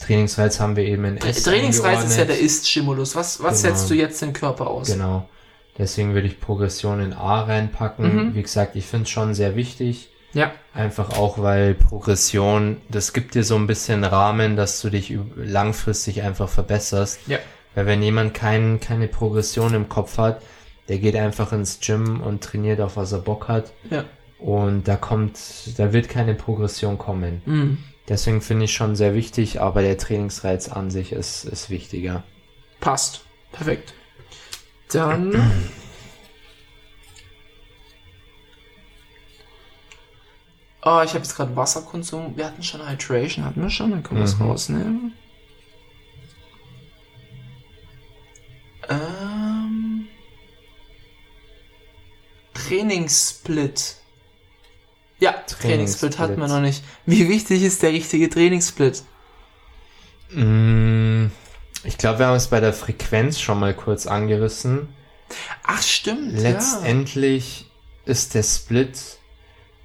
[0.00, 1.42] Trainingsreiz haben wir eben in S.
[1.42, 3.14] Trainingsreiz ist ja der Ist-Stimulus.
[3.16, 3.74] Was, was genau.
[3.74, 4.88] setzt du jetzt den Körper aus?
[4.88, 5.28] Genau.
[5.78, 8.28] Deswegen würde ich Progression in A reinpacken.
[8.28, 8.34] Mhm.
[8.34, 10.10] Wie gesagt, ich finde es schon sehr wichtig.
[10.32, 10.52] Ja.
[10.74, 16.22] Einfach auch, weil Progression, das gibt dir so ein bisschen Rahmen, dass du dich langfristig
[16.22, 17.20] einfach verbesserst.
[17.26, 17.38] Ja.
[17.74, 20.42] Weil wenn jemand kein, keine Progression im Kopf hat,
[20.88, 23.72] der geht einfach ins Gym und trainiert auf was er Bock hat.
[23.90, 24.04] Ja.
[24.38, 25.38] Und da kommt,
[25.76, 27.42] da wird keine Progression kommen.
[27.44, 27.78] Mhm.
[28.10, 32.24] Deswegen finde ich schon sehr wichtig, aber der Trainingsreiz an sich ist, ist wichtiger.
[32.80, 33.24] Passt.
[33.52, 33.94] Perfekt.
[34.90, 35.70] Dann
[40.82, 42.36] Oh, ich habe jetzt gerade Wasserkonsum.
[42.36, 44.46] Wir hatten schon Hydration, hatten wir schon, dann können wir es mhm.
[44.46, 45.14] rausnehmen.
[48.88, 50.08] Ähm,
[52.54, 53.99] Trainingssplit.
[55.20, 56.82] Ja, Trainingssplit, Trainingssplit hatten wir noch nicht.
[57.06, 59.02] Wie wichtig ist der richtige Trainingssplit?
[60.30, 61.26] Mm,
[61.84, 64.88] ich glaube, wir haben es bei der Frequenz schon mal kurz angerissen.
[65.62, 66.38] Ach, stimmt.
[66.38, 67.66] Letztendlich
[68.06, 68.12] ja.
[68.12, 69.20] ist der Split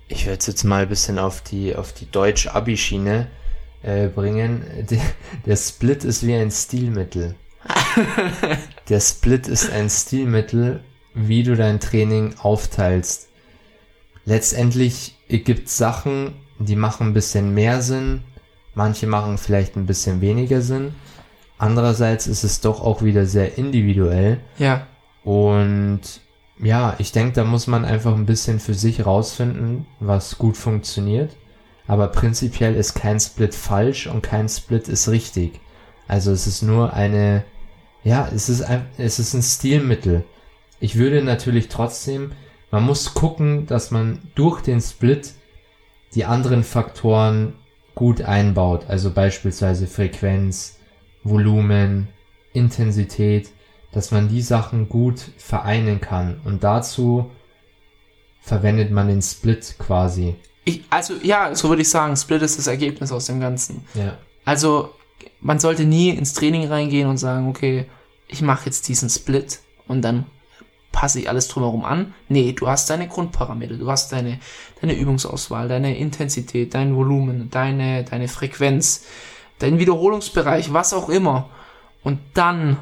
[0.07, 3.27] ich werde es jetzt mal ein bisschen auf die, auf die Deutsch-Abi-Schiene
[3.81, 4.63] äh, bringen.
[4.89, 5.01] Der,
[5.45, 7.35] der Split ist wie ein Stilmittel.
[8.89, 10.83] der Split ist ein Stilmittel,
[11.13, 13.29] wie du dein Training aufteilst.
[14.25, 18.21] Letztendlich gibt es Sachen, die machen ein bisschen mehr Sinn,
[18.73, 20.93] manche machen vielleicht ein bisschen weniger Sinn.
[21.57, 24.39] Andererseits ist es doch auch wieder sehr individuell.
[24.57, 24.87] Ja.
[25.23, 26.01] Und
[26.61, 31.35] ja, ich denke, da muss man einfach ein bisschen für sich rausfinden, was gut funktioniert.
[31.87, 35.59] Aber prinzipiell ist kein Split falsch und kein Split ist richtig.
[36.07, 37.43] Also es ist nur eine,
[38.03, 40.23] ja, es ist ein, es ist ein Stilmittel.
[40.79, 42.31] Ich würde natürlich trotzdem,
[42.75, 45.33] man muss gucken, dass man durch den Split
[46.13, 47.53] die anderen Faktoren
[47.95, 48.85] gut einbaut.
[48.87, 50.79] Also beispielsweise Frequenz,
[51.23, 52.09] Volumen,
[52.53, 53.49] Intensität
[53.95, 56.41] dass man die Sachen gut vereinen kann.
[56.43, 57.31] Und dazu
[58.41, 60.35] verwendet man den Split quasi.
[60.65, 63.85] Ich, also ja, so würde ich sagen, Split ist das Ergebnis aus dem Ganzen.
[63.93, 64.17] Ja.
[64.43, 64.89] Also
[65.39, 67.85] man sollte nie ins Training reingehen und sagen, okay,
[68.27, 70.25] ich mache jetzt diesen Split und dann
[70.95, 72.13] passe ich alles drumherum an.
[72.29, 74.39] Nee, du hast deine Grundparameter, du hast deine,
[74.79, 79.03] deine Übungsauswahl, deine Intensität, dein Volumen, deine, deine Frequenz,
[79.59, 81.49] dein Wiederholungsbereich, was auch immer.
[82.01, 82.77] Und dann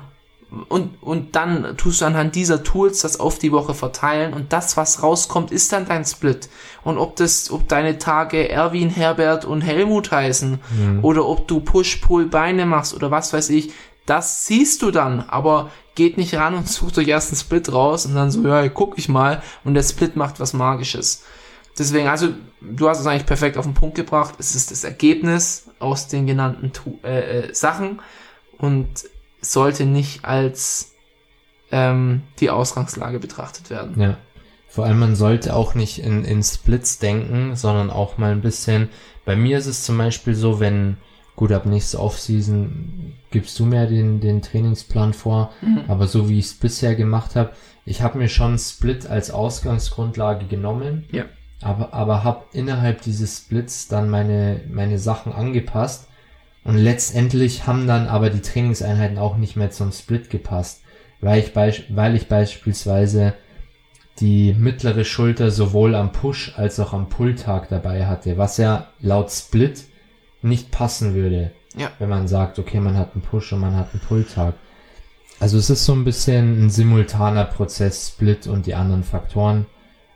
[0.69, 4.77] und, und dann tust du anhand dieser Tools das auf die Woche verteilen und das,
[4.77, 6.47] was rauskommt, ist dann dein Split.
[6.83, 11.03] Und ob das, ob deine Tage Erwin, Herbert und Helmut heißen mhm.
[11.03, 13.71] oder ob du Push, Pull, Beine machst oder was weiß ich,
[14.05, 18.05] das siehst du dann, aber geht nicht ran und sucht euch erst einen Split raus
[18.05, 21.23] und dann so, ja, guck ich mal und der Split macht was Magisches.
[21.77, 22.29] Deswegen, also,
[22.61, 24.35] du hast es eigentlich perfekt auf den Punkt gebracht.
[24.37, 26.71] Es ist das Ergebnis aus den genannten
[27.03, 28.01] äh, äh, Sachen
[28.59, 28.87] und
[29.41, 30.91] sollte nicht als
[31.71, 33.99] ähm, die Ausgangslage betrachtet werden.
[33.99, 34.17] Ja.
[34.67, 38.89] Vor allem, man sollte auch nicht in, in Splits denken, sondern auch mal ein bisschen.
[39.25, 40.97] Bei mir ist es zum Beispiel so, wenn,
[41.35, 45.81] gut, ab nächste Offseason gibst du mir den, den Trainingsplan vor, mhm.
[45.87, 47.51] aber so wie ich es bisher gemacht habe,
[47.85, 51.25] ich habe mir schon Split als Ausgangsgrundlage genommen, ja.
[51.61, 56.07] aber, aber habe innerhalb dieses Splits dann meine, meine Sachen angepasst
[56.63, 60.83] und letztendlich haben dann aber die Trainingseinheiten auch nicht mehr zum Split gepasst,
[61.19, 61.55] weil ich,
[61.89, 63.33] weil ich beispielsweise
[64.19, 69.31] die mittlere Schulter sowohl am Push als auch am Pull-Tag dabei hatte, was ja laut
[69.31, 69.85] Split
[70.43, 71.51] nicht passen würde.
[71.75, 71.91] Ja.
[71.99, 74.55] Wenn man sagt, okay, man hat einen Push und man hat einen Pull-Tag.
[75.39, 79.65] Also es ist so ein bisschen ein simultaner Prozess, Split und die anderen Faktoren.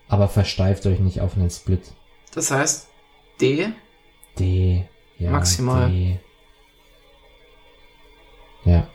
[0.09, 1.82] aber versteift euch nicht auf einen Split.
[2.34, 2.88] Das heißt,
[3.41, 3.69] D,
[4.39, 5.89] D, ja, Maximal.
[5.89, 6.19] D.
[8.63, 8.88] Ja.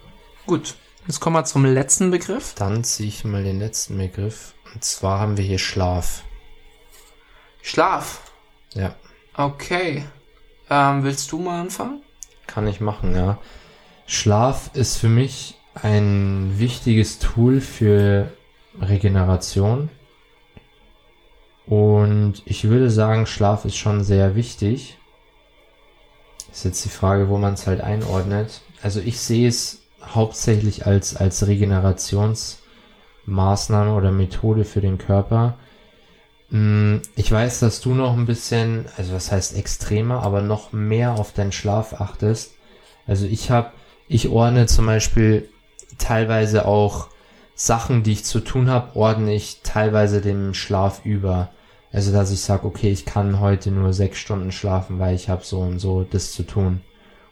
[0.47, 0.74] gut.
[1.07, 2.55] Jetzt kommen wir zum letzten Begriff.
[2.55, 4.55] Dann ziehe ich mal den letzten Begriff.
[4.72, 6.22] Und zwar haben wir hier Schlaf.
[7.61, 8.30] Schlaf.
[8.74, 8.95] Ja,
[9.35, 10.05] Okay.
[10.73, 12.03] Ähm, willst du mal anfangen?
[12.53, 13.39] kann ich machen, ja.
[14.07, 18.31] Schlaf ist für mich ein wichtiges Tool für
[18.81, 19.89] Regeneration.
[21.66, 24.99] Und ich würde sagen, Schlaf ist schon sehr wichtig.
[26.51, 28.61] Ist jetzt die Frage, wo man es halt einordnet.
[28.83, 35.57] Also ich sehe es hauptsächlich als, als Regenerationsmaßnahme oder Methode für den Körper.
[36.53, 41.15] Mm, Ich weiß, dass du noch ein bisschen, also was heißt extremer, aber noch mehr
[41.15, 42.53] auf deinen Schlaf achtest.
[43.07, 43.73] Also ich habe,
[44.07, 45.49] ich ordne zum Beispiel
[45.99, 47.09] teilweise auch
[47.55, 51.51] Sachen, die ich zu tun habe, ordne ich teilweise dem Schlaf über.
[51.91, 55.45] Also dass ich sage, okay, ich kann heute nur sechs Stunden schlafen, weil ich habe
[55.45, 56.83] so und so das zu tun.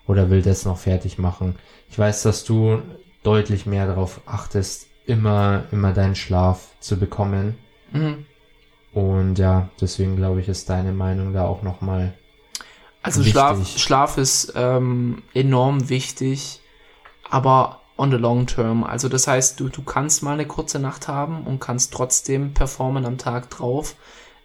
[0.06, 1.56] Oder will das noch fertig machen.
[1.90, 2.82] Ich weiß, dass du
[3.22, 7.58] deutlich mehr darauf achtest, immer, immer deinen Schlaf zu bekommen.
[7.92, 8.26] Mhm.
[8.92, 12.14] Und ja, deswegen glaube ich, ist deine Meinung da auch nochmal.
[13.02, 13.32] Also Wichtig.
[13.32, 16.60] Schlaf, Schlaf ist ähm, enorm wichtig,
[17.28, 18.82] aber on the long term.
[18.82, 23.06] Also das heißt, du, du kannst mal eine kurze Nacht haben und kannst trotzdem performen
[23.06, 23.94] am Tag drauf.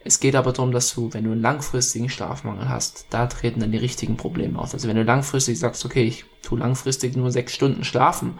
[0.04, 3.72] Es geht aber darum, dass du, wenn du einen langfristigen Schlafmangel hast, da treten dann
[3.72, 4.74] die richtigen Probleme auf.
[4.74, 8.38] Also wenn du langfristig sagst, okay, ich tu langfristig nur sechs Stunden schlafen,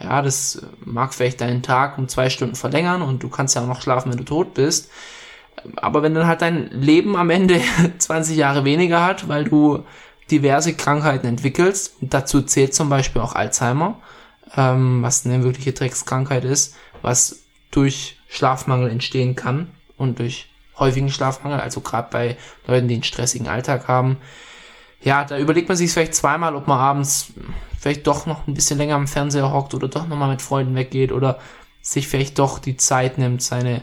[0.00, 3.66] ja, das mag vielleicht deinen Tag um zwei Stunden verlängern und du kannst ja auch
[3.66, 4.90] noch schlafen, wenn du tot bist.
[5.76, 7.60] Aber wenn dann halt dein Leben am Ende
[7.98, 9.84] 20 Jahre weniger hat, weil du
[10.30, 14.00] diverse Krankheiten entwickelst, dazu zählt zum Beispiel auch Alzheimer,
[14.56, 20.48] ähm, was eine wirkliche Dreckskrankheit ist, was durch Schlafmangel entstehen kann und durch
[20.78, 22.36] häufigen Schlafmangel, also gerade bei
[22.66, 24.18] Leuten, die einen stressigen Alltag haben.
[25.02, 27.32] Ja, da überlegt man sich vielleicht zweimal, ob man abends
[27.78, 31.12] vielleicht doch noch ein bisschen länger am Fernseher hockt oder doch nochmal mit Freunden weggeht
[31.12, 31.38] oder
[31.80, 33.82] sich vielleicht doch die Zeit nimmt, seine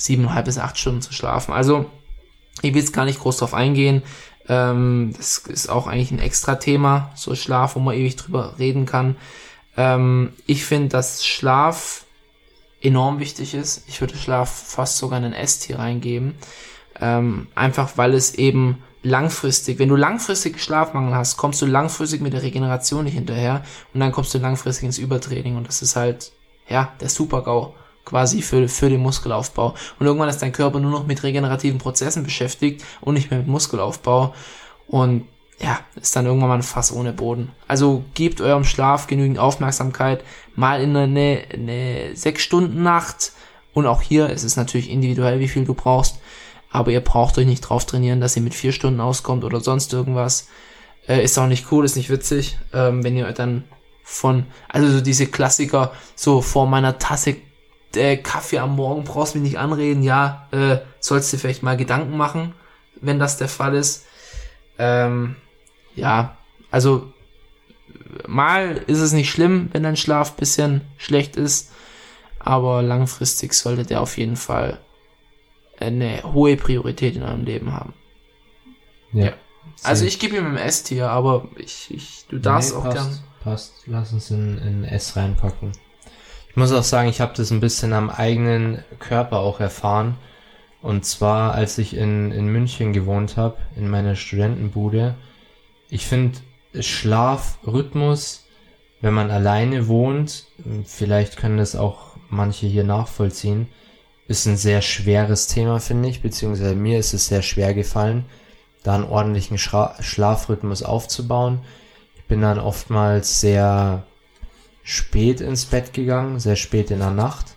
[0.00, 1.52] siebeneinhalb bis acht Stunden zu schlafen.
[1.52, 1.86] Also,
[2.62, 4.02] ich will jetzt gar nicht groß drauf eingehen.
[4.48, 8.86] Ähm, das ist auch eigentlich ein extra Thema, so Schlaf, wo man ewig drüber reden
[8.86, 9.16] kann.
[9.76, 12.04] Ähm, ich finde, dass Schlaf
[12.80, 13.84] enorm wichtig ist.
[13.86, 16.34] Ich würde Schlaf fast sogar in ein S-Tier reingeben.
[17.00, 22.32] Ähm, einfach weil es eben langfristig, wenn du langfristig Schlafmangel hast, kommst du langfristig mit
[22.32, 23.62] der Regeneration nicht hinterher
[23.94, 26.32] und dann kommst du langfristig ins Übertraining und das ist halt,
[26.68, 27.74] ja, der Super-GAU
[28.04, 29.74] quasi für, für den Muskelaufbau.
[29.98, 33.48] Und irgendwann ist dein Körper nur noch mit regenerativen Prozessen beschäftigt und nicht mehr mit
[33.48, 34.34] Muskelaufbau.
[34.86, 35.26] Und
[35.60, 37.52] ja, ist dann irgendwann mal ein Fass ohne Boden.
[37.68, 40.24] Also gebt eurem Schlaf genügend Aufmerksamkeit,
[40.56, 43.32] mal in eine, eine sechs Stunden Nacht.
[43.74, 46.18] Und auch hier ist es natürlich individuell, wie viel du brauchst.
[46.70, 49.92] Aber ihr braucht euch nicht drauf trainieren, dass ihr mit vier Stunden auskommt oder sonst
[49.92, 50.48] irgendwas.
[51.06, 53.64] Äh, ist auch nicht cool, ist nicht witzig, ähm, wenn ihr dann
[54.02, 57.36] von, also so diese Klassiker, so vor meiner Tasse
[57.94, 62.16] äh, Kaffee am Morgen brauchst mich nicht anreden, ja, äh, sollst dir vielleicht mal Gedanken
[62.16, 62.54] machen,
[63.00, 64.06] wenn das der Fall ist.
[64.78, 65.36] Ähm,
[65.94, 66.36] ja,
[66.70, 67.12] also
[68.26, 71.72] mal ist es nicht schlimm, wenn dein Schlaf bisschen schlecht ist,
[72.38, 74.80] aber langfristig sollte der auf jeden Fall
[75.78, 77.94] eine hohe Priorität in eurem Leben haben.
[79.12, 79.32] Ja.
[79.82, 82.96] Also Sehe ich gebe ihm im S-Tier, aber ich, ich, du darfst Nee, auch passt,
[82.96, 83.18] gern.
[83.42, 83.74] Passt.
[83.86, 85.72] Lass uns in, in S reinpacken.
[86.50, 90.16] Ich muss auch sagen, ich habe das ein bisschen am eigenen Körper auch erfahren.
[90.82, 95.14] Und zwar, als ich in, in München gewohnt habe, in meiner Studentenbude.
[95.90, 96.38] Ich finde,
[96.78, 98.46] Schlafrhythmus,
[99.00, 100.46] wenn man alleine wohnt,
[100.84, 103.68] vielleicht können das auch manche hier nachvollziehen,
[104.26, 108.24] ist ein sehr schweres Thema, finde ich, beziehungsweise mir ist es sehr schwer gefallen,
[108.82, 111.60] da einen ordentlichen Schra Schlafrhythmus aufzubauen.
[112.16, 114.04] Ich bin dann oftmals sehr
[114.90, 117.54] spät ins Bett gegangen, sehr spät in der Nacht.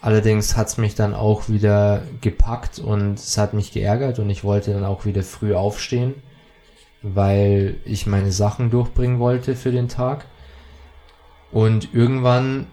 [0.00, 4.72] Allerdings hat's mich dann auch wieder gepackt und es hat mich geärgert und ich wollte
[4.72, 6.14] dann auch wieder früh aufstehen,
[7.02, 10.26] weil ich meine Sachen durchbringen wollte für den Tag.
[11.50, 12.68] Und irgendwann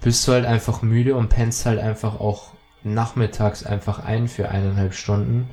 [0.00, 2.52] bist du halt einfach müde und pennst halt einfach auch
[2.84, 5.50] nachmittags einfach ein für eineinhalb Stunden.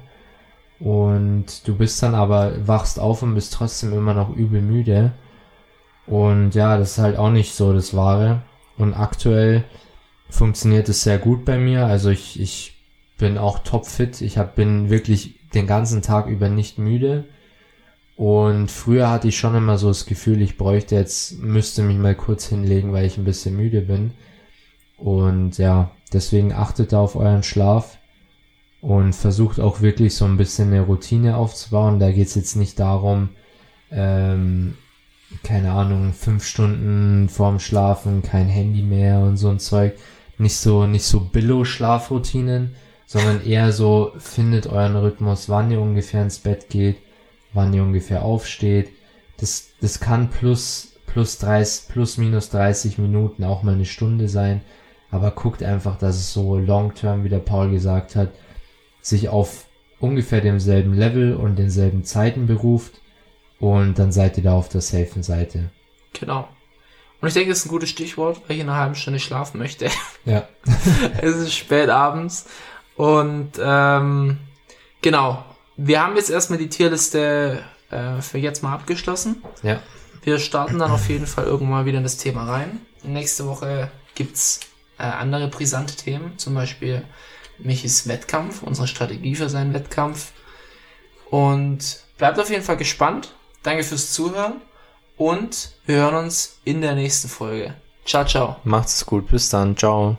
[0.80, 5.11] Und du bist dann aber, wachst auf und bist trotzdem immer noch übel müde.
[6.08, 8.42] Und ja, das ist halt auch nicht so das Wahre.
[8.78, 9.66] Und aktuell
[10.30, 11.86] funktioniert es sehr gut bei mir.
[11.86, 12.76] Also ich, ich
[13.18, 14.22] bin auch topfit.
[14.22, 17.26] Ich hab, bin wirklich den ganzen Tag über nicht müde.
[18.16, 22.16] Und früher hatte ich schon immer so das Gefühl, ich bräuchte jetzt, müsste mich mal
[22.16, 24.12] kurz hinlegen, weil ich ein bisschen müde bin.
[24.98, 27.98] Und ja, deswegen achtet da auf euren Schlaf.
[28.82, 32.00] und versucht auch wirklich so ein bisschen eine Routine aufzubauen.
[32.00, 33.30] Da geht es jetzt nicht darum,
[33.92, 34.76] ähm,
[35.44, 39.98] keine Ahnung, fünf Stunden vorm Schlafen, kein Handy mehr und so ein Zeug.
[40.38, 42.76] Nicht so, nicht so Billo-Schlafroutinen,
[43.06, 46.98] sondern eher so, findet euren Rhythmus, wann ihr ungefähr ins Bett geht,
[47.54, 48.91] wann ihr ungefähr aufsteht.
[49.38, 54.62] Das, das kann plus, plus 30, plus minus 30 Minuten auch mal eine Stunde sein.
[55.10, 58.32] Aber guckt einfach, dass es so long term, wie der Paul gesagt hat,
[59.02, 59.66] sich auf
[59.99, 63.02] ungefähr demselben Level und denselben Zeiten beruft
[63.60, 65.70] und dann seid ihr da auf der safen Seite.
[66.14, 66.48] Genau.
[67.20, 69.58] Und ich denke, das ist ein gutes Stichwort, weil ich in einer halben Stunde schlafen
[69.58, 69.90] möchte.
[70.26, 70.46] Ja.
[71.22, 72.48] es ist spät abends.
[72.98, 74.40] Und ähm,
[75.02, 75.46] genau.
[75.78, 79.42] Wir haben jetzt erstmal die Tierliste äh, für jetzt mal abgeschlossen.
[79.64, 79.80] Ja.
[80.24, 82.82] Wir starten dann auf jeden Fall irgendwann wieder in das Thema rein.
[83.04, 84.60] Nächste Woche gibt's
[84.98, 87.04] äh, andere brisante Themen, zum Beispiel
[87.58, 90.34] Michis Wettkampf, unsere Strategie für seinen Wettkampf.
[91.30, 93.34] Und bleibt auf jeden Fall gespannt.
[93.68, 94.61] Danke fürs Zuhören
[95.18, 97.73] und wir hören uns in der nächsten Folge.
[98.06, 98.56] Ciao, ciao.
[98.64, 100.15] Macht's gut, bis dann, ciao.